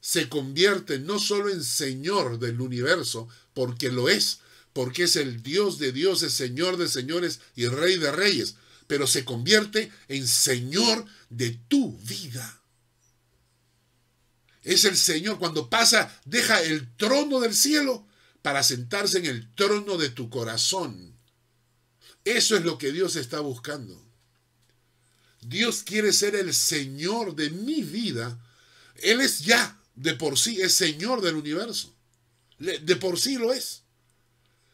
[0.00, 4.40] se convierte no solo en Señor del universo, porque lo es,
[4.72, 8.56] porque es el Dios de dioses, Señor de señores y Rey de reyes,
[8.88, 12.60] pero se convierte en Señor de tu vida.
[14.64, 18.08] Es el Señor cuando pasa, deja el trono del cielo
[18.44, 21.16] para sentarse en el trono de tu corazón.
[22.26, 23.98] Eso es lo que Dios está buscando.
[25.40, 28.38] Dios quiere ser el Señor de mi vida.
[28.96, 31.94] Él es ya, de por sí, es Señor del universo.
[32.58, 33.84] De por sí lo es.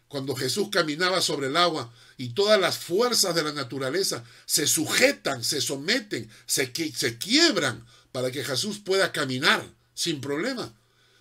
[0.09, 5.45] Cuando Jesús caminaba sobre el agua y todas las fuerzas de la naturaleza se sujetan,
[5.45, 10.75] se someten, se, se quiebran para que Jesús pueda caminar sin problema.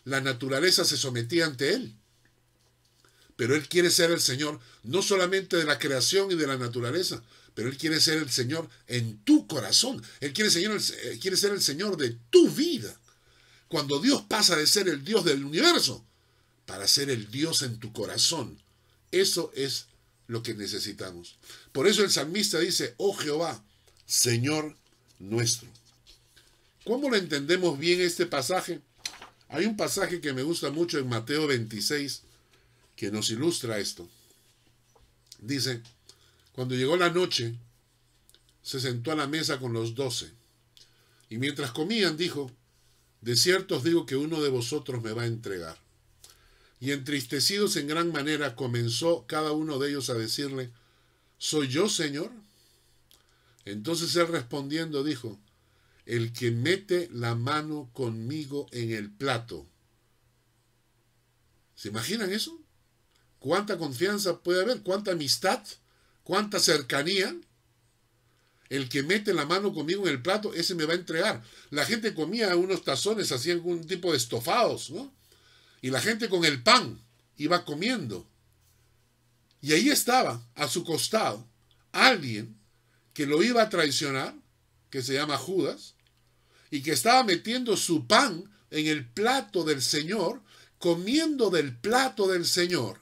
[0.04, 1.99] La naturaleza se sometía ante él
[3.39, 7.23] pero Él quiere ser el Señor no solamente de la creación y de la naturaleza,
[7.54, 10.04] pero Él quiere ser el Señor en tu corazón.
[10.19, 12.93] Él quiere, eh, quiere ser el Señor de tu vida.
[13.69, 16.06] Cuando Dios pasa de ser el Dios del universo
[16.65, 18.62] para ser el Dios en tu corazón,
[19.10, 19.86] eso es
[20.28, 21.38] lo que necesitamos.
[21.71, 23.63] Por eso el salmista dice, oh Jehová,
[24.06, 24.75] Señor
[25.17, 25.69] nuestro.
[26.84, 28.82] ¿Cómo lo entendemos bien este pasaje?
[29.47, 32.23] Hay un pasaje que me gusta mucho en Mateo 26,
[33.00, 34.10] que nos ilustra esto.
[35.40, 35.82] Dice,
[36.52, 37.56] cuando llegó la noche,
[38.62, 40.30] se sentó a la mesa con los doce.
[41.30, 42.52] Y mientras comían, dijo,
[43.22, 45.78] de cierto os digo que uno de vosotros me va a entregar.
[46.82, 50.70] Y entristecidos en gran manera, comenzó cada uno de ellos a decirle,
[51.38, 52.34] ¿soy yo, Señor?
[53.64, 55.40] Entonces él respondiendo dijo,
[56.06, 59.66] el que mete la mano conmigo en el plato.
[61.76, 62.59] ¿Se imaginan eso?
[63.39, 64.82] ¿Cuánta confianza puede haber?
[64.82, 65.62] ¿Cuánta amistad?
[66.23, 67.36] ¿Cuánta cercanía?
[68.69, 71.41] El que mete la mano conmigo en el plato, ese me va a entregar.
[71.71, 75.12] La gente comía unos tazones, hacían algún tipo de estofados, ¿no?
[75.82, 76.99] Y la gente con el pan
[77.38, 78.28] iba comiendo.
[79.62, 81.47] Y ahí estaba, a su costado,
[81.91, 82.60] alguien
[83.13, 84.36] que lo iba a traicionar,
[84.89, 85.95] que se llama Judas,
[86.69, 90.41] y que estaba metiendo su pan en el plato del Señor,
[90.78, 93.02] comiendo del plato del Señor.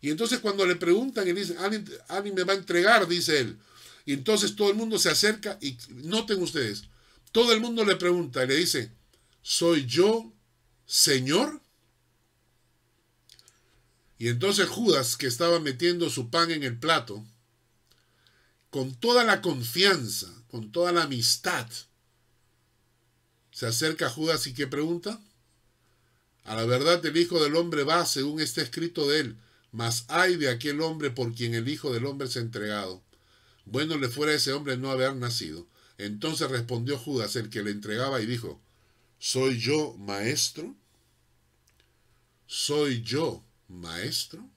[0.00, 3.58] Y entonces cuando le preguntan y dicen, ¿alguien, me va a entregar, dice él.
[4.04, 6.84] Y entonces todo el mundo se acerca y noten ustedes,
[7.32, 8.92] todo el mundo le pregunta y le dice,
[9.42, 10.32] ¿soy yo
[10.86, 11.60] Señor?
[14.18, 17.24] Y entonces Judas, que estaba metiendo su pan en el plato,
[18.70, 21.66] con toda la confianza, con toda la amistad,
[23.50, 25.20] se acerca a Judas y ¿qué pregunta?
[26.44, 29.36] A la verdad el Hijo del Hombre va, según está escrito de él,
[29.72, 33.02] mas hay de aquel hombre por quien el Hijo del Hombre ha entregado.
[33.64, 35.66] Bueno le fuera a ese hombre no haber nacido.
[35.98, 38.60] Entonces respondió Judas, el que le entregaba, y dijo,
[39.18, 40.74] ¿Soy yo maestro?
[42.46, 44.48] ¿Soy yo maestro?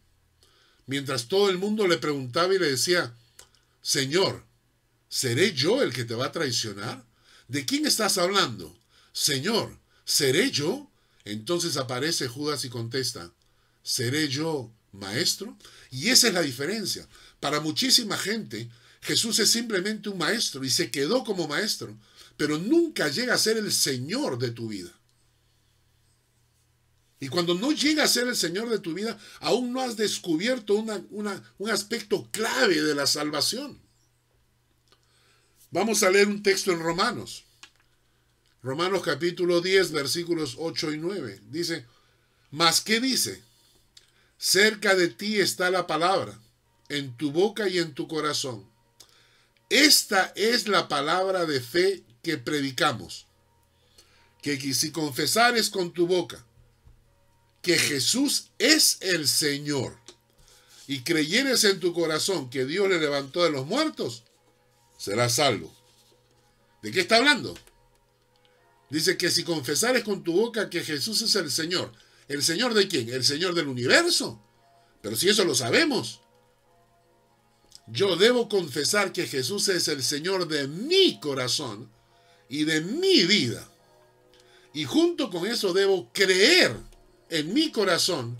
[0.86, 3.13] Mientras todo el mundo le preguntaba y le decía,
[3.82, 4.43] Señor,
[5.08, 7.06] ¿seré yo el que te va a traicionar?
[7.48, 8.78] ¿De quién estás hablando?
[9.12, 10.89] Señor, ¿seré yo?
[11.26, 13.32] Entonces aparece Judas y contesta,
[13.84, 15.58] ¿seré yo maestro?
[15.91, 17.08] Y esa es la diferencia.
[17.39, 18.69] Para muchísima gente,
[19.02, 21.97] Jesús es simplemente un maestro y se quedó como maestro,
[22.38, 24.91] pero nunca llega a ser el Señor de tu vida.
[27.21, 30.75] Y cuando no llega a ser el Señor de tu vida, aún no has descubierto
[30.75, 33.82] un aspecto clave de la salvación.
[35.71, 37.43] Vamos a leer un texto en Romanos.
[38.63, 41.41] Romanos capítulo 10, versículos 8 y 9.
[41.49, 41.86] Dice,
[42.52, 43.43] mas ¿qué dice?
[44.39, 46.39] Cerca de ti está la palabra,
[46.88, 48.65] en tu boca y en tu corazón.
[49.69, 53.28] Esta es la palabra de fe que predicamos.
[54.41, 56.45] Que si confesares con tu boca
[57.62, 59.97] que Jesús es el Señor
[60.88, 64.23] y creyeres en tu corazón que Dios le levantó de los muertos,
[64.97, 65.75] serás salvo.
[66.82, 67.58] ¿De qué está hablando?
[68.89, 71.91] Dice que si confesares con tu boca que Jesús es el Señor,
[72.29, 73.09] ¿el Señor de quién?
[73.09, 74.41] El Señor del universo.
[75.01, 76.21] Pero si eso lo sabemos,
[77.87, 81.89] yo debo confesar que Jesús es el Señor de mi corazón
[82.47, 83.69] y de mi vida.
[84.73, 86.75] Y junto con eso debo creer
[87.29, 88.39] en mi corazón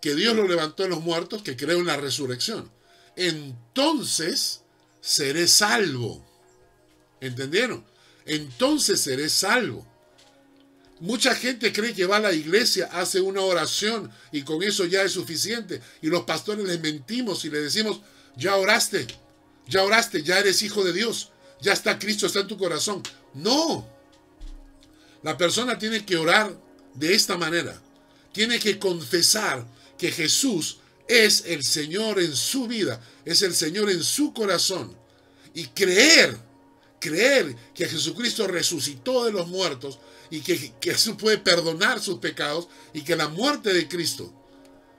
[0.00, 2.70] que Dios lo levantó de los muertos, que creo en la resurrección.
[3.16, 4.62] Entonces
[5.00, 6.24] seré salvo.
[7.20, 7.84] ¿Entendieron?
[8.24, 9.86] Entonces seré salvo.
[11.00, 15.02] Mucha gente cree que va a la iglesia, hace una oración y con eso ya
[15.02, 15.80] es suficiente.
[16.02, 18.00] Y los pastores les mentimos y le decimos,
[18.36, 19.06] ya oraste,
[19.66, 21.30] ya oraste, ya eres hijo de Dios,
[21.62, 23.02] ya está Cristo, está en tu corazón.
[23.32, 23.88] No.
[25.22, 26.54] La persona tiene que orar
[26.94, 27.80] de esta manera.
[28.32, 34.02] Tiene que confesar que Jesús es el Señor en su vida, es el Señor en
[34.02, 34.94] su corazón.
[35.54, 36.36] Y creer,
[37.00, 39.98] creer que Jesucristo resucitó de los muertos
[40.30, 44.32] y que, Jesús puede perdonar sus pecados y que la muerte de Cristo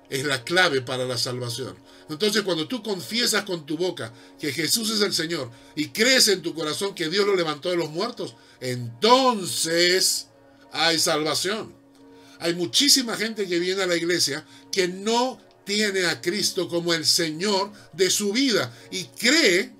[0.09, 1.75] es la clave para la salvación.
[2.09, 6.41] Entonces cuando tú confiesas con tu boca que Jesús es el Señor y crees en
[6.41, 10.27] tu corazón que Dios lo levantó de los muertos, entonces
[10.73, 11.73] hay salvación.
[12.39, 17.05] Hay muchísima gente que viene a la iglesia que no tiene a Cristo como el
[17.05, 19.71] Señor de su vida y cree,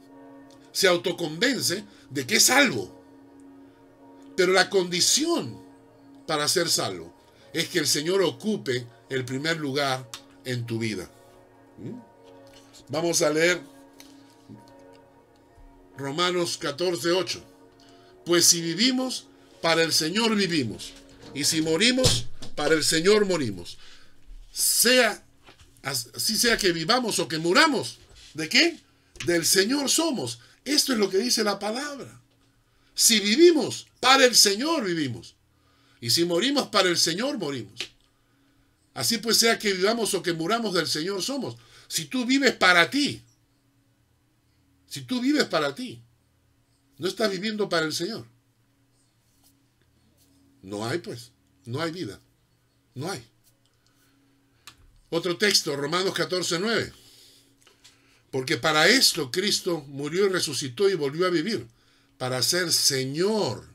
[0.72, 3.01] se autoconvence de que es salvo.
[4.42, 5.56] Pero la condición
[6.26, 7.14] para ser salvo
[7.54, 10.10] es que el Señor ocupe el primer lugar
[10.46, 11.08] en tu vida.
[11.78, 12.00] ¿Mm?
[12.88, 13.62] Vamos a leer
[15.96, 17.44] Romanos 14, 8.
[18.26, 19.28] Pues si vivimos,
[19.62, 20.94] para el Señor vivimos.
[21.36, 22.26] Y si morimos,
[22.56, 23.78] para el Señor morimos.
[24.52, 25.24] Sea,
[25.84, 28.00] así sea que vivamos o que muramos.
[28.34, 28.80] ¿De qué?
[29.28, 30.40] Del Señor somos.
[30.66, 32.21] Esto es lo que dice la palabra.
[32.94, 35.36] Si vivimos, para el Señor vivimos.
[36.00, 37.80] Y si morimos, para el Señor morimos.
[38.94, 41.56] Así pues sea que vivamos o que muramos del Señor somos.
[41.88, 43.22] Si tú vives para ti,
[44.88, 46.02] Si tú vives para ti,
[46.98, 48.26] no estás viviendo para el Señor.
[50.62, 51.32] No hay, pues,
[51.64, 52.20] no hay vida.
[52.94, 53.24] No hay.
[55.10, 56.94] Otro texto, Romanos 14, 9.
[58.32, 61.66] Porque para esto Cristo murió y resucitó y volvió a vivir,
[62.22, 63.68] para ser Señor,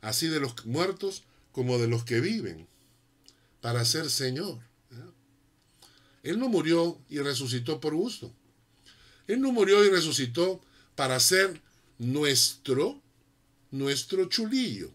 [0.00, 2.66] así de los muertos como de los que viven,
[3.60, 4.58] para ser Señor.
[6.24, 8.34] Él no murió y resucitó por gusto.
[9.28, 10.60] Él no murió y resucitó
[10.96, 11.62] para ser
[11.98, 13.00] nuestro,
[13.70, 14.90] nuestro chulillo.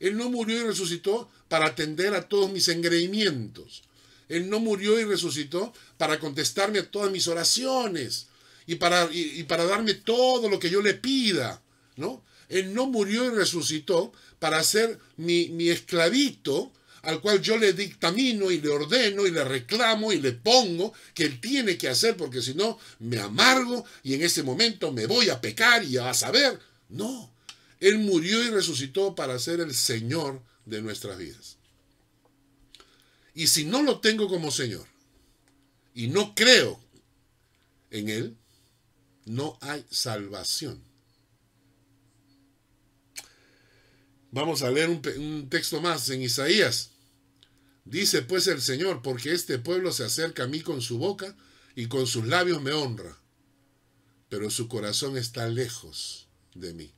[0.00, 3.84] Él no murió y resucitó para atender a todos mis engreimientos.
[4.28, 8.26] Él no murió y resucitó para contestarme a todas mis oraciones
[8.66, 11.62] y para, y, para darme todo lo que yo le pida,
[11.96, 12.24] ¿no?
[12.48, 18.60] Él no murió y resucitó para ser mi, esclavito al cual yo le dictamino y
[18.60, 22.54] le ordeno y le reclamo y le pongo que él tiene que hacer porque si
[22.54, 26.58] no me amargo y en ese momento me voy a pecar y a ver.
[26.88, 27.34] No,
[27.80, 31.58] él murió y resucitó para ser el Señor de nuestras vidas.
[33.34, 34.86] Y si no lo tengo como Señor
[35.94, 36.80] y no creo
[37.90, 38.36] en Él,
[39.24, 40.82] no hay salvación.
[44.34, 46.90] Vamos a leer un, texto más en Isaías.
[47.84, 51.36] Dice pues el Señor, porque este pueblo se acerca a mí con su boca
[51.76, 53.16] y con sus labios me honra,
[54.28, 56.90] pero su corazón está lejos de mí.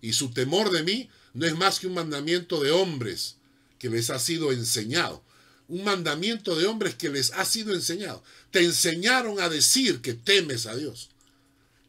[0.00, 3.38] Y su temor de mí no es más que un mandamiento de hombres
[3.80, 5.24] que les ha sido enseñado.
[5.66, 8.22] Un mandamiento de hombres que les ha sido enseñado.
[8.52, 11.10] Te enseñaron a decir que temes a Dios.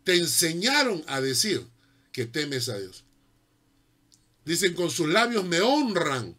[0.03, 1.67] Te enseñaron a decir
[2.11, 3.03] que temes a Dios.
[4.49, 6.35] Dicen, con sus labios me honran,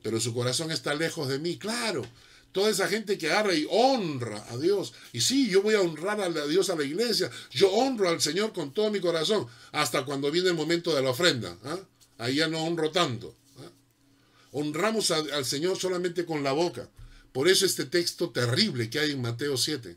[0.00, 1.58] pero su corazón está lejos de mí.
[1.58, 2.06] Claro,
[2.52, 4.92] toda esa gente que agarra y honra a Dios.
[5.12, 7.32] Y sí, yo voy a honrar a Dios a la iglesia.
[7.50, 11.10] Yo honro al Señor con todo mi corazón, hasta cuando viene el momento de la
[11.10, 11.58] ofrenda.
[11.64, 11.80] ¿ah?
[12.18, 13.34] Ahí ya no honro tanto.
[13.58, 13.72] ¿ah?
[14.52, 16.88] Honramos al Señor solamente con la boca.
[17.32, 19.96] Por eso este texto terrible que hay en Mateo 7.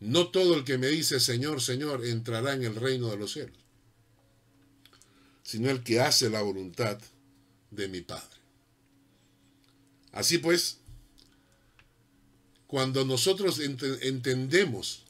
[0.00, 3.56] No todo el que me dice Señor, Señor entrará en el reino de los cielos,
[5.42, 6.98] sino el que hace la voluntad
[7.70, 8.40] de mi Padre.
[10.12, 10.78] Así pues,
[12.66, 15.02] cuando nosotros entendemos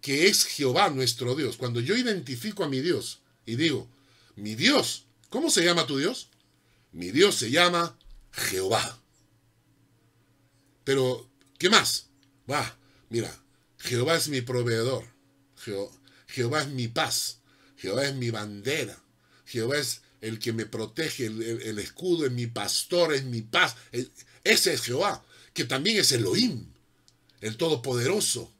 [0.00, 3.88] que es Jehová nuestro Dios, cuando yo identifico a mi Dios y digo,
[4.36, 6.28] mi Dios, ¿cómo se llama tu Dios?
[6.92, 7.98] Mi Dios se llama
[8.32, 9.00] Jehová.
[10.84, 12.06] Pero, ¿qué más?
[12.50, 12.78] Va,
[13.10, 13.34] mira,
[13.78, 15.04] Jehová es mi proveedor,
[16.26, 17.40] Jehová es mi paz,
[17.76, 19.02] Jehová es mi bandera,
[19.48, 23.76] Jehová es el que me protege, el, escudo es mi pastor, es mi paz.
[24.44, 26.66] Ese es Jehová, que también es Elohim
[27.40, 28.52] el Todopoderoso,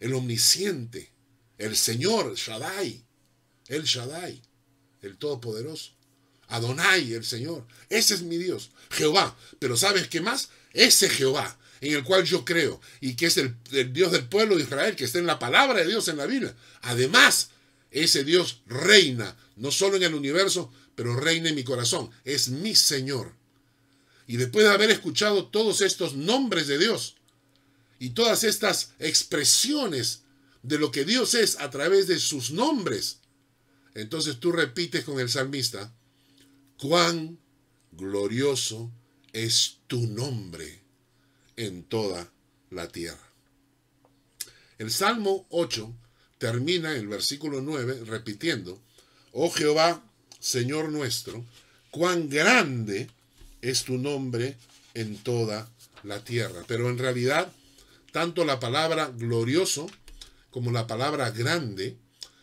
[0.00, 1.10] el Omnisciente,
[1.58, 3.02] el Señor, Shaddai,
[3.68, 4.42] el Shaddai,
[5.02, 5.92] el Todopoderoso.
[6.48, 7.66] Adonai, el Señor.
[7.88, 9.36] Ese es mi Dios, Jehová.
[9.58, 10.50] Pero ¿sabes qué más?
[10.72, 14.54] Ese Jehová en el cual yo creo y que es el, el, Dios del pueblo
[14.56, 16.54] de Israel, que está en la palabra de Dios en la Biblia.
[16.82, 17.50] Además,
[18.02, 22.10] ese Dios reina, no solo en el universo, pero reina en mi corazón.
[22.24, 23.32] Es mi Señor.
[24.26, 27.16] Y después de haber escuchado todos estos nombres de Dios,
[27.98, 30.22] y todas estas expresiones
[30.62, 33.20] de lo que Dios es a través de sus nombres,
[33.94, 35.94] entonces tú repites con el salmista,
[36.76, 37.38] cuán
[37.92, 38.90] glorioso
[39.32, 40.82] es tu nombre
[41.56, 42.30] en toda
[42.70, 43.32] la tierra.
[44.78, 45.94] El Salmo 8
[46.38, 48.80] termina el versículo 9 repitiendo,
[49.32, 50.02] oh Jehová,
[50.38, 51.44] Señor nuestro,
[51.90, 53.08] cuán grande
[53.62, 54.56] es tu nombre
[54.94, 55.70] en toda
[56.02, 56.62] la tierra.
[56.66, 57.50] Pero en realidad
[58.12, 59.90] tanto la palabra glorioso
[60.50, 61.96] como la palabra grande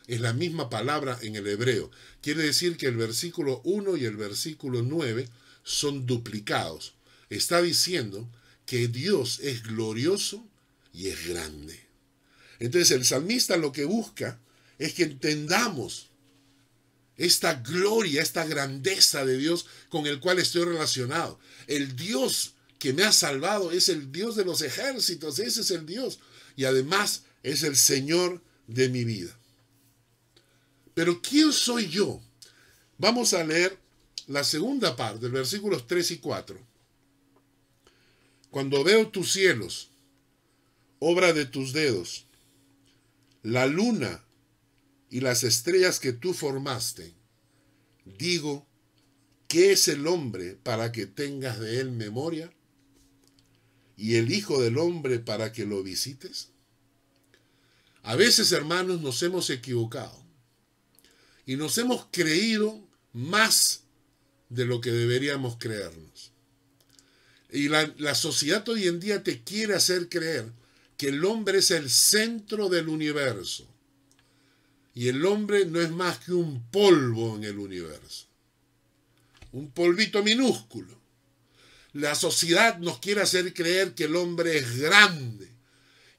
[0.07, 1.89] es la misma palabra en el hebreo.
[2.21, 5.27] Quiere decir que el versículo 1 y el versículo 9
[5.63, 6.93] son duplicados.
[7.29, 8.29] Está diciendo
[8.65, 10.45] que Dios es glorioso
[10.93, 11.82] y es grande.
[12.63, 14.39] Entonces el salmista lo que busca
[14.79, 16.07] es que entendamos
[17.17, 21.37] esta gloria, esta grandeza de Dios con el cual estoy relacionado.
[21.67, 25.85] El Dios que me ha salvado es el Dios de los ejércitos, ese es el
[25.85, 26.19] Dios.
[26.55, 29.37] Y además es el Señor de mi vida.
[30.93, 32.21] Pero ¿quién soy yo?
[32.97, 33.77] Vamos a leer
[34.27, 36.57] la segunda parte, versículos 3 y 4.
[38.49, 39.89] Cuando veo tus cielos,
[40.99, 42.22] obra de tus dedos,
[43.43, 44.23] la luna
[45.09, 47.13] y las estrellas que tú formaste,
[48.05, 48.65] digo,
[49.47, 52.51] ¿qué es el hombre para que tengas de él memoria?
[53.95, 56.49] y el Hijo del Hombre para que lo visites?
[58.01, 60.21] A veces, hermanos, nos hemos equivocado
[61.45, 63.83] y nos hemos creído más
[64.49, 66.31] de lo que deberíamos creernos.
[67.49, 70.51] Y la, la, sociedad hoy en día te quiere hacer creer
[71.03, 73.67] que el hombre es el centro del universo.
[74.95, 78.27] Y el hombre no es más que un polvo en el universo.
[79.51, 80.97] Un polvito minúsculo.
[81.91, 85.51] La sociedad nos quiere hacer creer que el hombre es grande,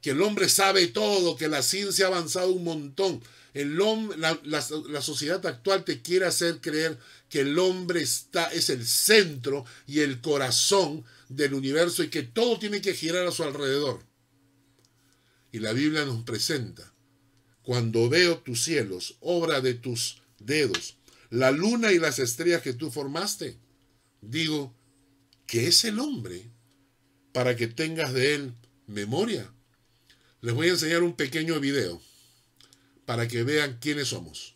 [0.03, 3.23] que el hombre sabe todo, que la ciencia ha avanzado un montón.
[3.55, 6.99] El la, la, sociedad actual te quiere hacer creer
[7.31, 12.59] que el hombre está, es el centro y el corazón del universo y que todo
[12.59, 14.03] tiene que girar a su alrededor.
[15.55, 16.93] Y la Biblia nos presenta,
[17.63, 20.97] cuando veo tus cielos, obra de tus dedos,
[21.31, 23.57] la luna y las estrellas que tú formaste,
[24.21, 24.75] digo,
[25.47, 26.51] ¿qué es el hombre
[27.31, 28.53] para que tengas de él
[28.89, 29.49] memoria?
[30.41, 32.03] Les voy a enseñar un pequeño video
[33.05, 34.54] para que vean quiénes somos.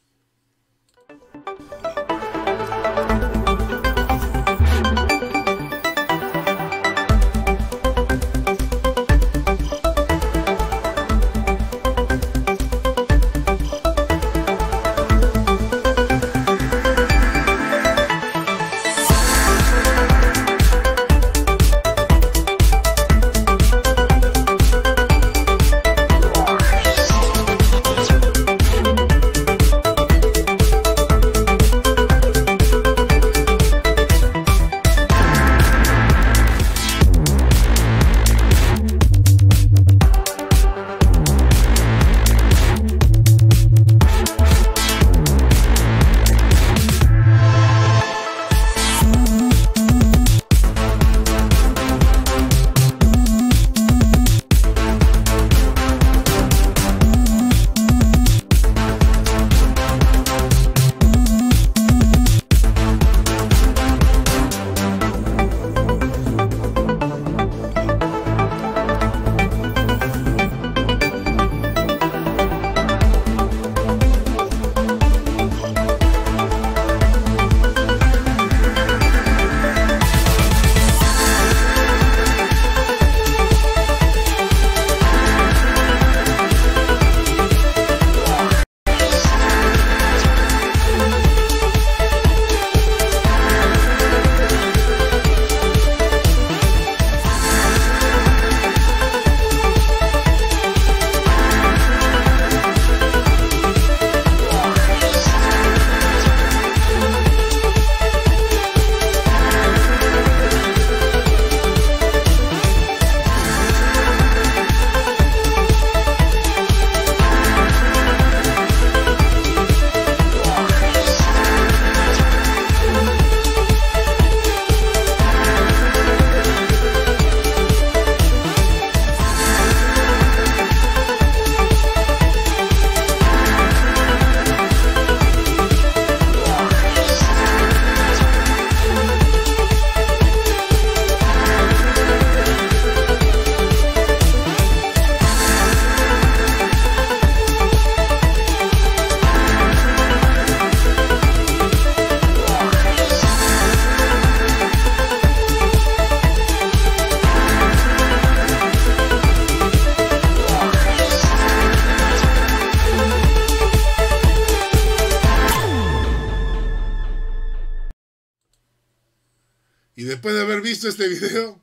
[170.88, 171.60] Este video,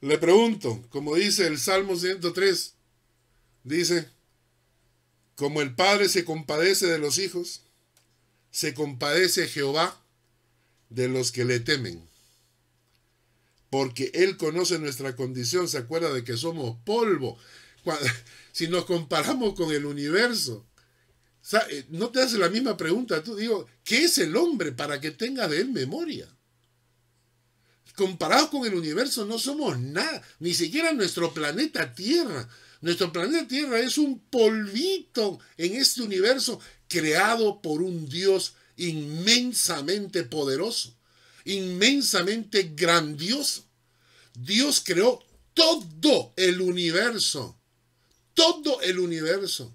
[0.00, 2.74] le pregunto, como dice el Salmo 103,
[3.64, 4.08] dice,
[5.36, 7.62] como el Padre se compadece de los hijos,
[8.50, 10.00] se compadece Jehová
[10.90, 12.02] de los que le temen.
[13.70, 17.38] Porque Él conoce nuestra condición, se acuerda de que somos polvo.
[18.52, 20.64] si nos comparamos con el universo,
[21.70, 25.10] eh, no te hace la misma pregunta, tú digo, ¿qué es el hombre para que
[25.10, 26.28] tenga de él memoria?
[27.96, 32.48] Comparados con el universo no somos nada, ni siquiera nuestro planeta Tierra.
[32.82, 40.94] Nuestro planeta Tierra es un polvito en este universo creado por un Dios inmensamente poderoso,
[41.44, 43.64] inmensamente grandioso.
[44.34, 45.24] Dios creó
[45.54, 47.58] todo el universo,
[48.34, 49.74] todo el universo.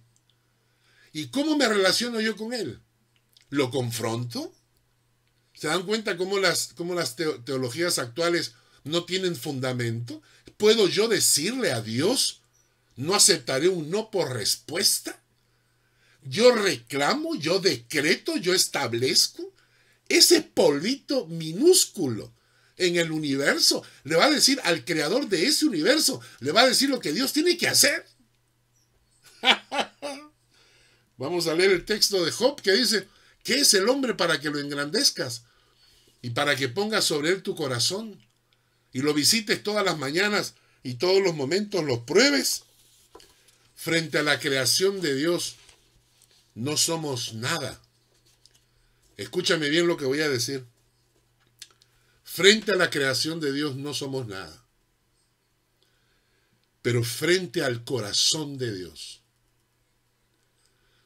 [1.11, 2.80] ¿Y cómo me relaciono yo con Él?
[3.49, 4.53] ¿Lo confronto?
[5.62, 10.20] ¿Se dan cuenta cómo las, cómo las teologías actuales no tienen fundamento?
[10.57, 12.41] ¿Puedo yo decirle a Dios,
[12.95, 15.22] no aceptaré un no por respuesta?
[16.24, 19.53] yo reclamo, yo decreto, yo establezco
[20.09, 22.34] ese polvito minúsculo
[22.78, 23.84] en el universo.
[24.03, 27.14] Le va a decir al creador de ese universo, le va a decir lo que
[27.14, 28.03] Dios tiene que hacer.
[31.18, 33.07] Vamos a leer el texto de Job que dice,
[33.43, 35.43] ¿qué es el hombre para que lo engrandezcas?
[36.22, 38.19] Y para que pongas sobre él tu corazón
[38.93, 42.63] y lo visites todas las mañanas y todos los momentos los pruebes.
[43.76, 45.55] Frente a la creación de Dios,
[46.53, 47.82] no somos nada.
[49.17, 50.65] Escúchame bien lo que voy a decir.
[52.24, 54.63] Frente a la creación de Dios no somos nada.
[56.82, 59.22] Pero frente al corazón de Dios,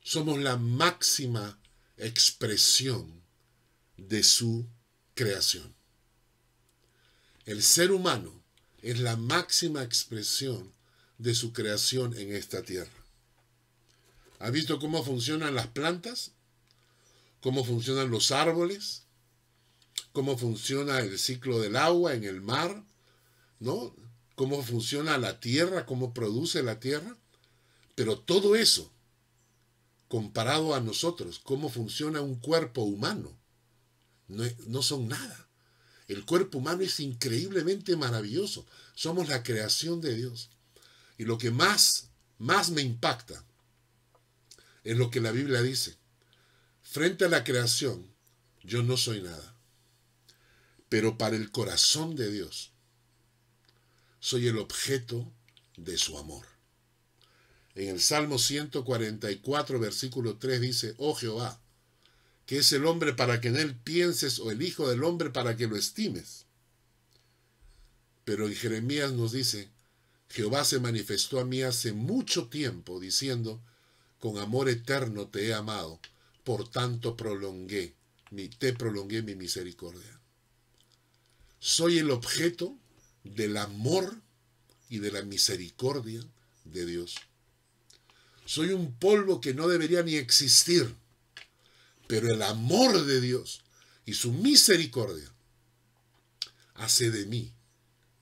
[0.03, 1.59] somos la máxima
[1.97, 3.22] expresión
[3.97, 4.68] de su
[5.16, 5.74] creación.
[7.45, 8.32] El ser humano
[8.82, 10.72] es la máxima expresión
[11.18, 12.91] de su creación en esta tierra.
[14.39, 16.34] ¿Ha visto cómo funcionan las plantas?
[17.41, 19.03] ¿Cómo funcionan los árboles?
[20.11, 22.84] ¿Cómo funciona el ciclo del agua en el mar?
[23.59, 23.95] ¿No?
[24.36, 25.86] ¿Cómo funciona la tierra?
[25.86, 27.16] ¿Cómo produce la tierra?
[27.95, 28.91] Pero todo eso,
[30.09, 33.38] comparado a nosotros, cómo funciona un cuerpo humano,
[34.28, 35.47] no, no son nada.
[36.07, 38.65] El cuerpo humano es increíblemente maravilloso.
[38.93, 40.49] Somos la creación de Dios.
[41.17, 43.43] Y lo que más, más me impacta
[44.84, 45.97] es lo que la Biblia dice.
[46.84, 48.07] Frente a la creación,
[48.63, 49.55] yo no soy nada.
[50.89, 52.71] Pero para el corazón de Dios,
[54.19, 55.32] soy el objeto
[55.76, 56.45] de su amor.
[57.73, 61.59] En el Salmo 144, versículo 3 dice, oh Jehová,
[62.46, 65.56] que es el hombre para que en él pienses o el Hijo del hombre para
[65.56, 66.46] que lo estimes.
[68.24, 69.70] Pero en Jeremías nos dice,
[70.30, 73.62] Jehová se manifestó a mí hace mucho tiempo diciendo,
[74.20, 76.00] con amor eterno te he amado,
[76.43, 77.96] por tanto prolongué,
[78.32, 80.20] ni te prolongué mi misericordia.
[81.60, 82.78] Soy el objeto
[83.24, 84.22] del amor
[84.89, 86.22] y de la misericordia
[86.64, 87.16] de Dios.
[88.46, 90.96] Soy un polvo que no debería ni existir
[92.08, 93.62] pero el amor de Dios
[94.06, 95.32] y su misericordia
[96.76, 97.53] hace de mí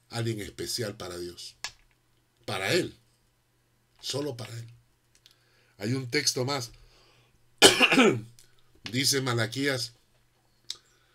[0.10, 1.56] alguien especial para Dios.
[2.46, 2.96] Para Él.
[4.02, 4.68] Solo para Él.
[5.78, 6.72] Hay un texto más.
[8.92, 9.94] Dice Malaquías.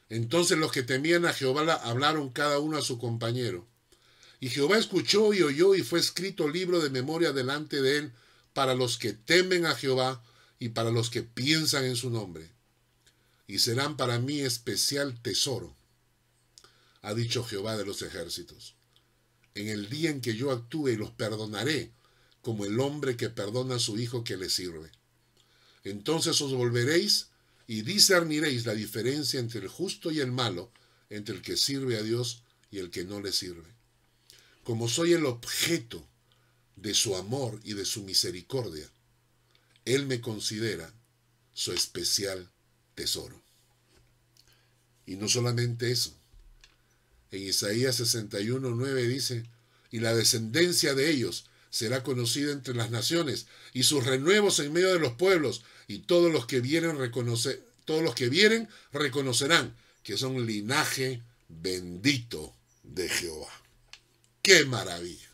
[0.08, 3.66] Entonces los que temían a Jehová hablaron cada uno a su compañero.
[4.40, 8.12] Y Jehová escuchó y oyó y fue escrito libro de memoria delante de él
[8.52, 10.22] para los que temen a Jehová
[10.58, 12.57] y para los que piensan en su nombre
[13.48, 15.74] y serán para mí especial tesoro,
[17.02, 18.74] ha dicho Jehová de los ejércitos.
[19.54, 21.90] En el día en que yo actúe los perdonaré,
[22.42, 24.90] como el hombre que perdona a su hijo que le sirve.
[25.82, 27.28] Entonces os volveréis
[27.66, 30.70] y discerniréis la diferencia entre el justo y el malo,
[31.08, 33.68] entre el que sirve a Dios y el que no le sirve.
[34.62, 36.06] Como soy el objeto
[36.76, 38.88] de su amor y de su misericordia,
[39.86, 40.92] Él me considera
[41.54, 42.50] su especial
[42.98, 43.40] tesoro.
[45.06, 46.12] Y no solamente eso.
[47.30, 49.44] En Isaías 61, 9 dice,
[49.92, 54.92] y la descendencia de ellos será conocida entre las naciones, y sus renuevos en medio
[54.92, 60.18] de los pueblos, y todos los que vieren reconocer, todos los que vieren reconocerán que
[60.18, 63.52] son linaje bendito de Jehová.
[64.42, 65.28] ¡Qué maravilla!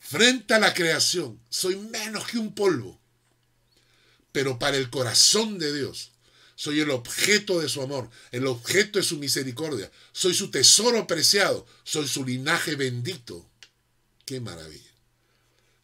[0.00, 2.98] Frente a la creación, soy menos que un polvo
[4.32, 6.12] pero para el corazón de Dios.
[6.54, 9.90] Soy el objeto de su amor, el objeto de su misericordia.
[10.12, 13.48] Soy su tesoro preciado, soy su linaje bendito.
[14.24, 14.90] Qué maravilla.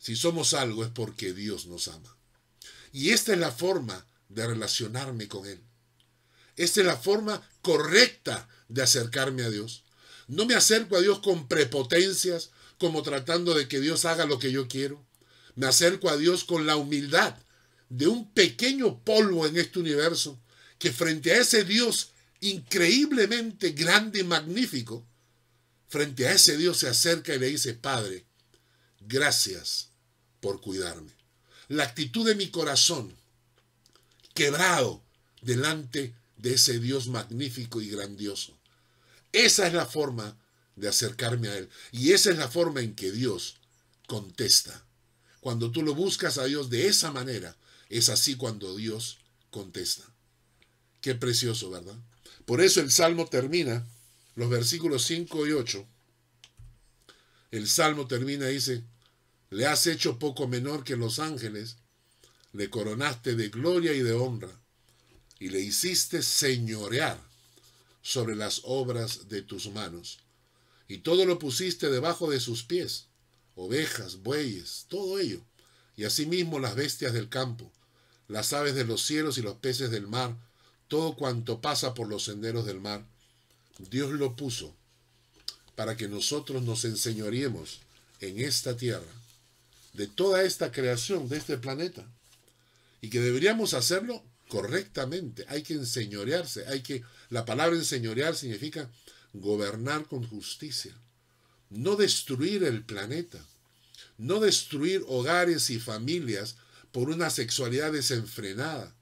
[0.00, 2.16] Si somos algo es porque Dios nos ama.
[2.92, 5.60] Y esta es la forma de relacionarme con Él.
[6.56, 9.84] Esta es la forma correcta de acercarme a Dios.
[10.26, 14.50] No me acerco a Dios con prepotencias, como tratando de que Dios haga lo que
[14.50, 15.04] yo quiero.
[15.54, 17.36] Me acerco a Dios con la humildad
[17.94, 20.40] de un pequeño polvo en este universo
[20.80, 25.06] que frente a ese Dios increíblemente grande y magnífico,
[25.86, 28.24] frente a ese Dios se acerca y le dice, Padre,
[29.00, 29.90] gracias
[30.40, 31.12] por cuidarme.
[31.68, 33.14] La actitud de mi corazón,
[34.34, 35.04] quebrado
[35.40, 38.58] delante de ese Dios magnífico y grandioso.
[39.30, 40.36] Esa es la forma
[40.74, 41.70] de acercarme a Él.
[41.92, 43.58] Y esa es la forma en que Dios
[44.08, 44.84] contesta.
[45.38, 47.56] Cuando tú lo buscas a Dios de esa manera,
[47.88, 49.18] es así cuando Dios
[49.50, 50.04] contesta.
[51.00, 51.96] Qué precioso, ¿verdad?
[52.44, 53.86] Por eso el Salmo termina,
[54.34, 55.86] los versículos 5 y 8.
[57.50, 58.82] El Salmo termina y dice,
[59.50, 61.76] le has hecho poco menor que los ángeles,
[62.52, 64.50] le coronaste de gloria y de honra,
[65.38, 67.20] y le hiciste señorear
[68.02, 70.20] sobre las obras de tus manos,
[70.88, 73.06] y todo lo pusiste debajo de sus pies,
[73.54, 75.40] ovejas, bueyes, todo ello,
[75.96, 77.70] y asimismo las bestias del campo,
[78.28, 80.36] las aves de los cielos y los peces del mar,
[80.88, 83.04] todo cuanto pasa por los senderos del mar.
[83.90, 84.74] Dios lo puso
[85.74, 87.80] para que nosotros nos enseñoreemos
[88.20, 89.12] en esta tierra,
[89.92, 92.04] de toda esta creación, de este planeta,
[93.00, 95.44] y que deberíamos hacerlo correctamente.
[95.48, 98.90] Hay que enseñorearse, hay que, la palabra enseñorear significa
[99.32, 100.94] gobernar con justicia,
[101.70, 103.44] no destruir el planeta,
[104.18, 106.56] no destruir hogares y familias
[106.92, 108.94] por una sexualidad desenfrenada,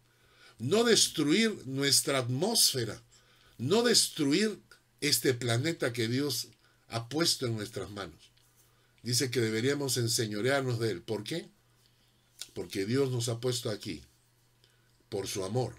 [0.59, 3.03] no destruir nuestra atmósfera,
[3.59, 4.59] no destruir
[5.01, 6.49] este planeta que Dios
[6.89, 8.31] ha puesto en nuestras manos.
[9.03, 11.03] Dice que deberíamos enseñorearnos de Él.
[11.03, 11.49] ¿Por qué?
[12.55, 14.03] Porque Dios nos ha puesto aquí
[15.09, 15.75] por su amor,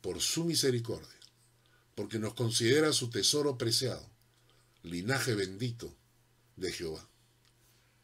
[0.00, 1.08] por su misericordia,
[1.94, 4.06] porque nos considera su tesoro preciado,
[4.82, 5.94] linaje bendito
[6.56, 7.07] de Jehová.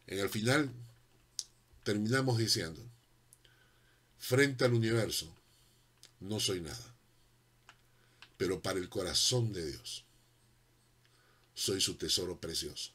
[0.07, 0.71] En el final
[1.83, 2.81] terminamos diciendo,
[4.19, 5.35] frente al universo,
[6.21, 6.95] no soy nada,
[8.37, 10.05] pero para el corazón de Dios,
[11.55, 12.91] soy su tesoro precioso.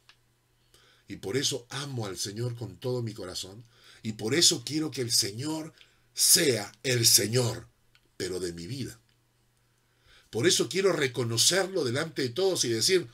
[1.07, 3.64] Y por eso amo al Señor con todo mi corazón,
[4.03, 5.74] y por eso quiero que el Señor
[6.14, 7.68] sea el Señor,
[8.18, 8.99] pero de mi vida.
[10.30, 13.07] Por eso quiero reconocerlo delante de todos y decir,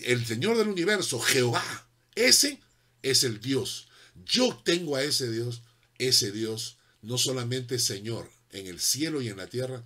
[0.00, 2.60] el Señor del universo, Jehová, ese
[3.02, 3.88] es el Dios.
[4.24, 5.62] Yo tengo a ese Dios.
[5.98, 9.84] Ese Dios no solamente Señor en el cielo y en la tierra,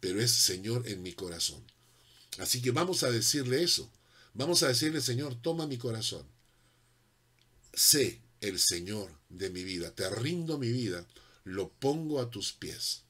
[0.00, 1.62] pero es Señor en mi corazón.
[2.38, 3.90] Así que vamos a decirle eso.
[4.34, 6.24] Vamos a decirle, Señor, toma mi corazón.
[7.74, 9.94] Sé el Señor de mi vida.
[9.94, 11.06] Te rindo mi vida.
[11.44, 13.02] Lo pongo a tus pies.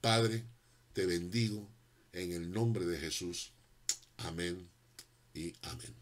[0.00, 0.44] Padre,
[0.92, 1.68] te bendigo
[2.12, 3.50] en el nombre de Jesús.
[4.18, 4.68] Amén
[5.34, 5.94] y amén.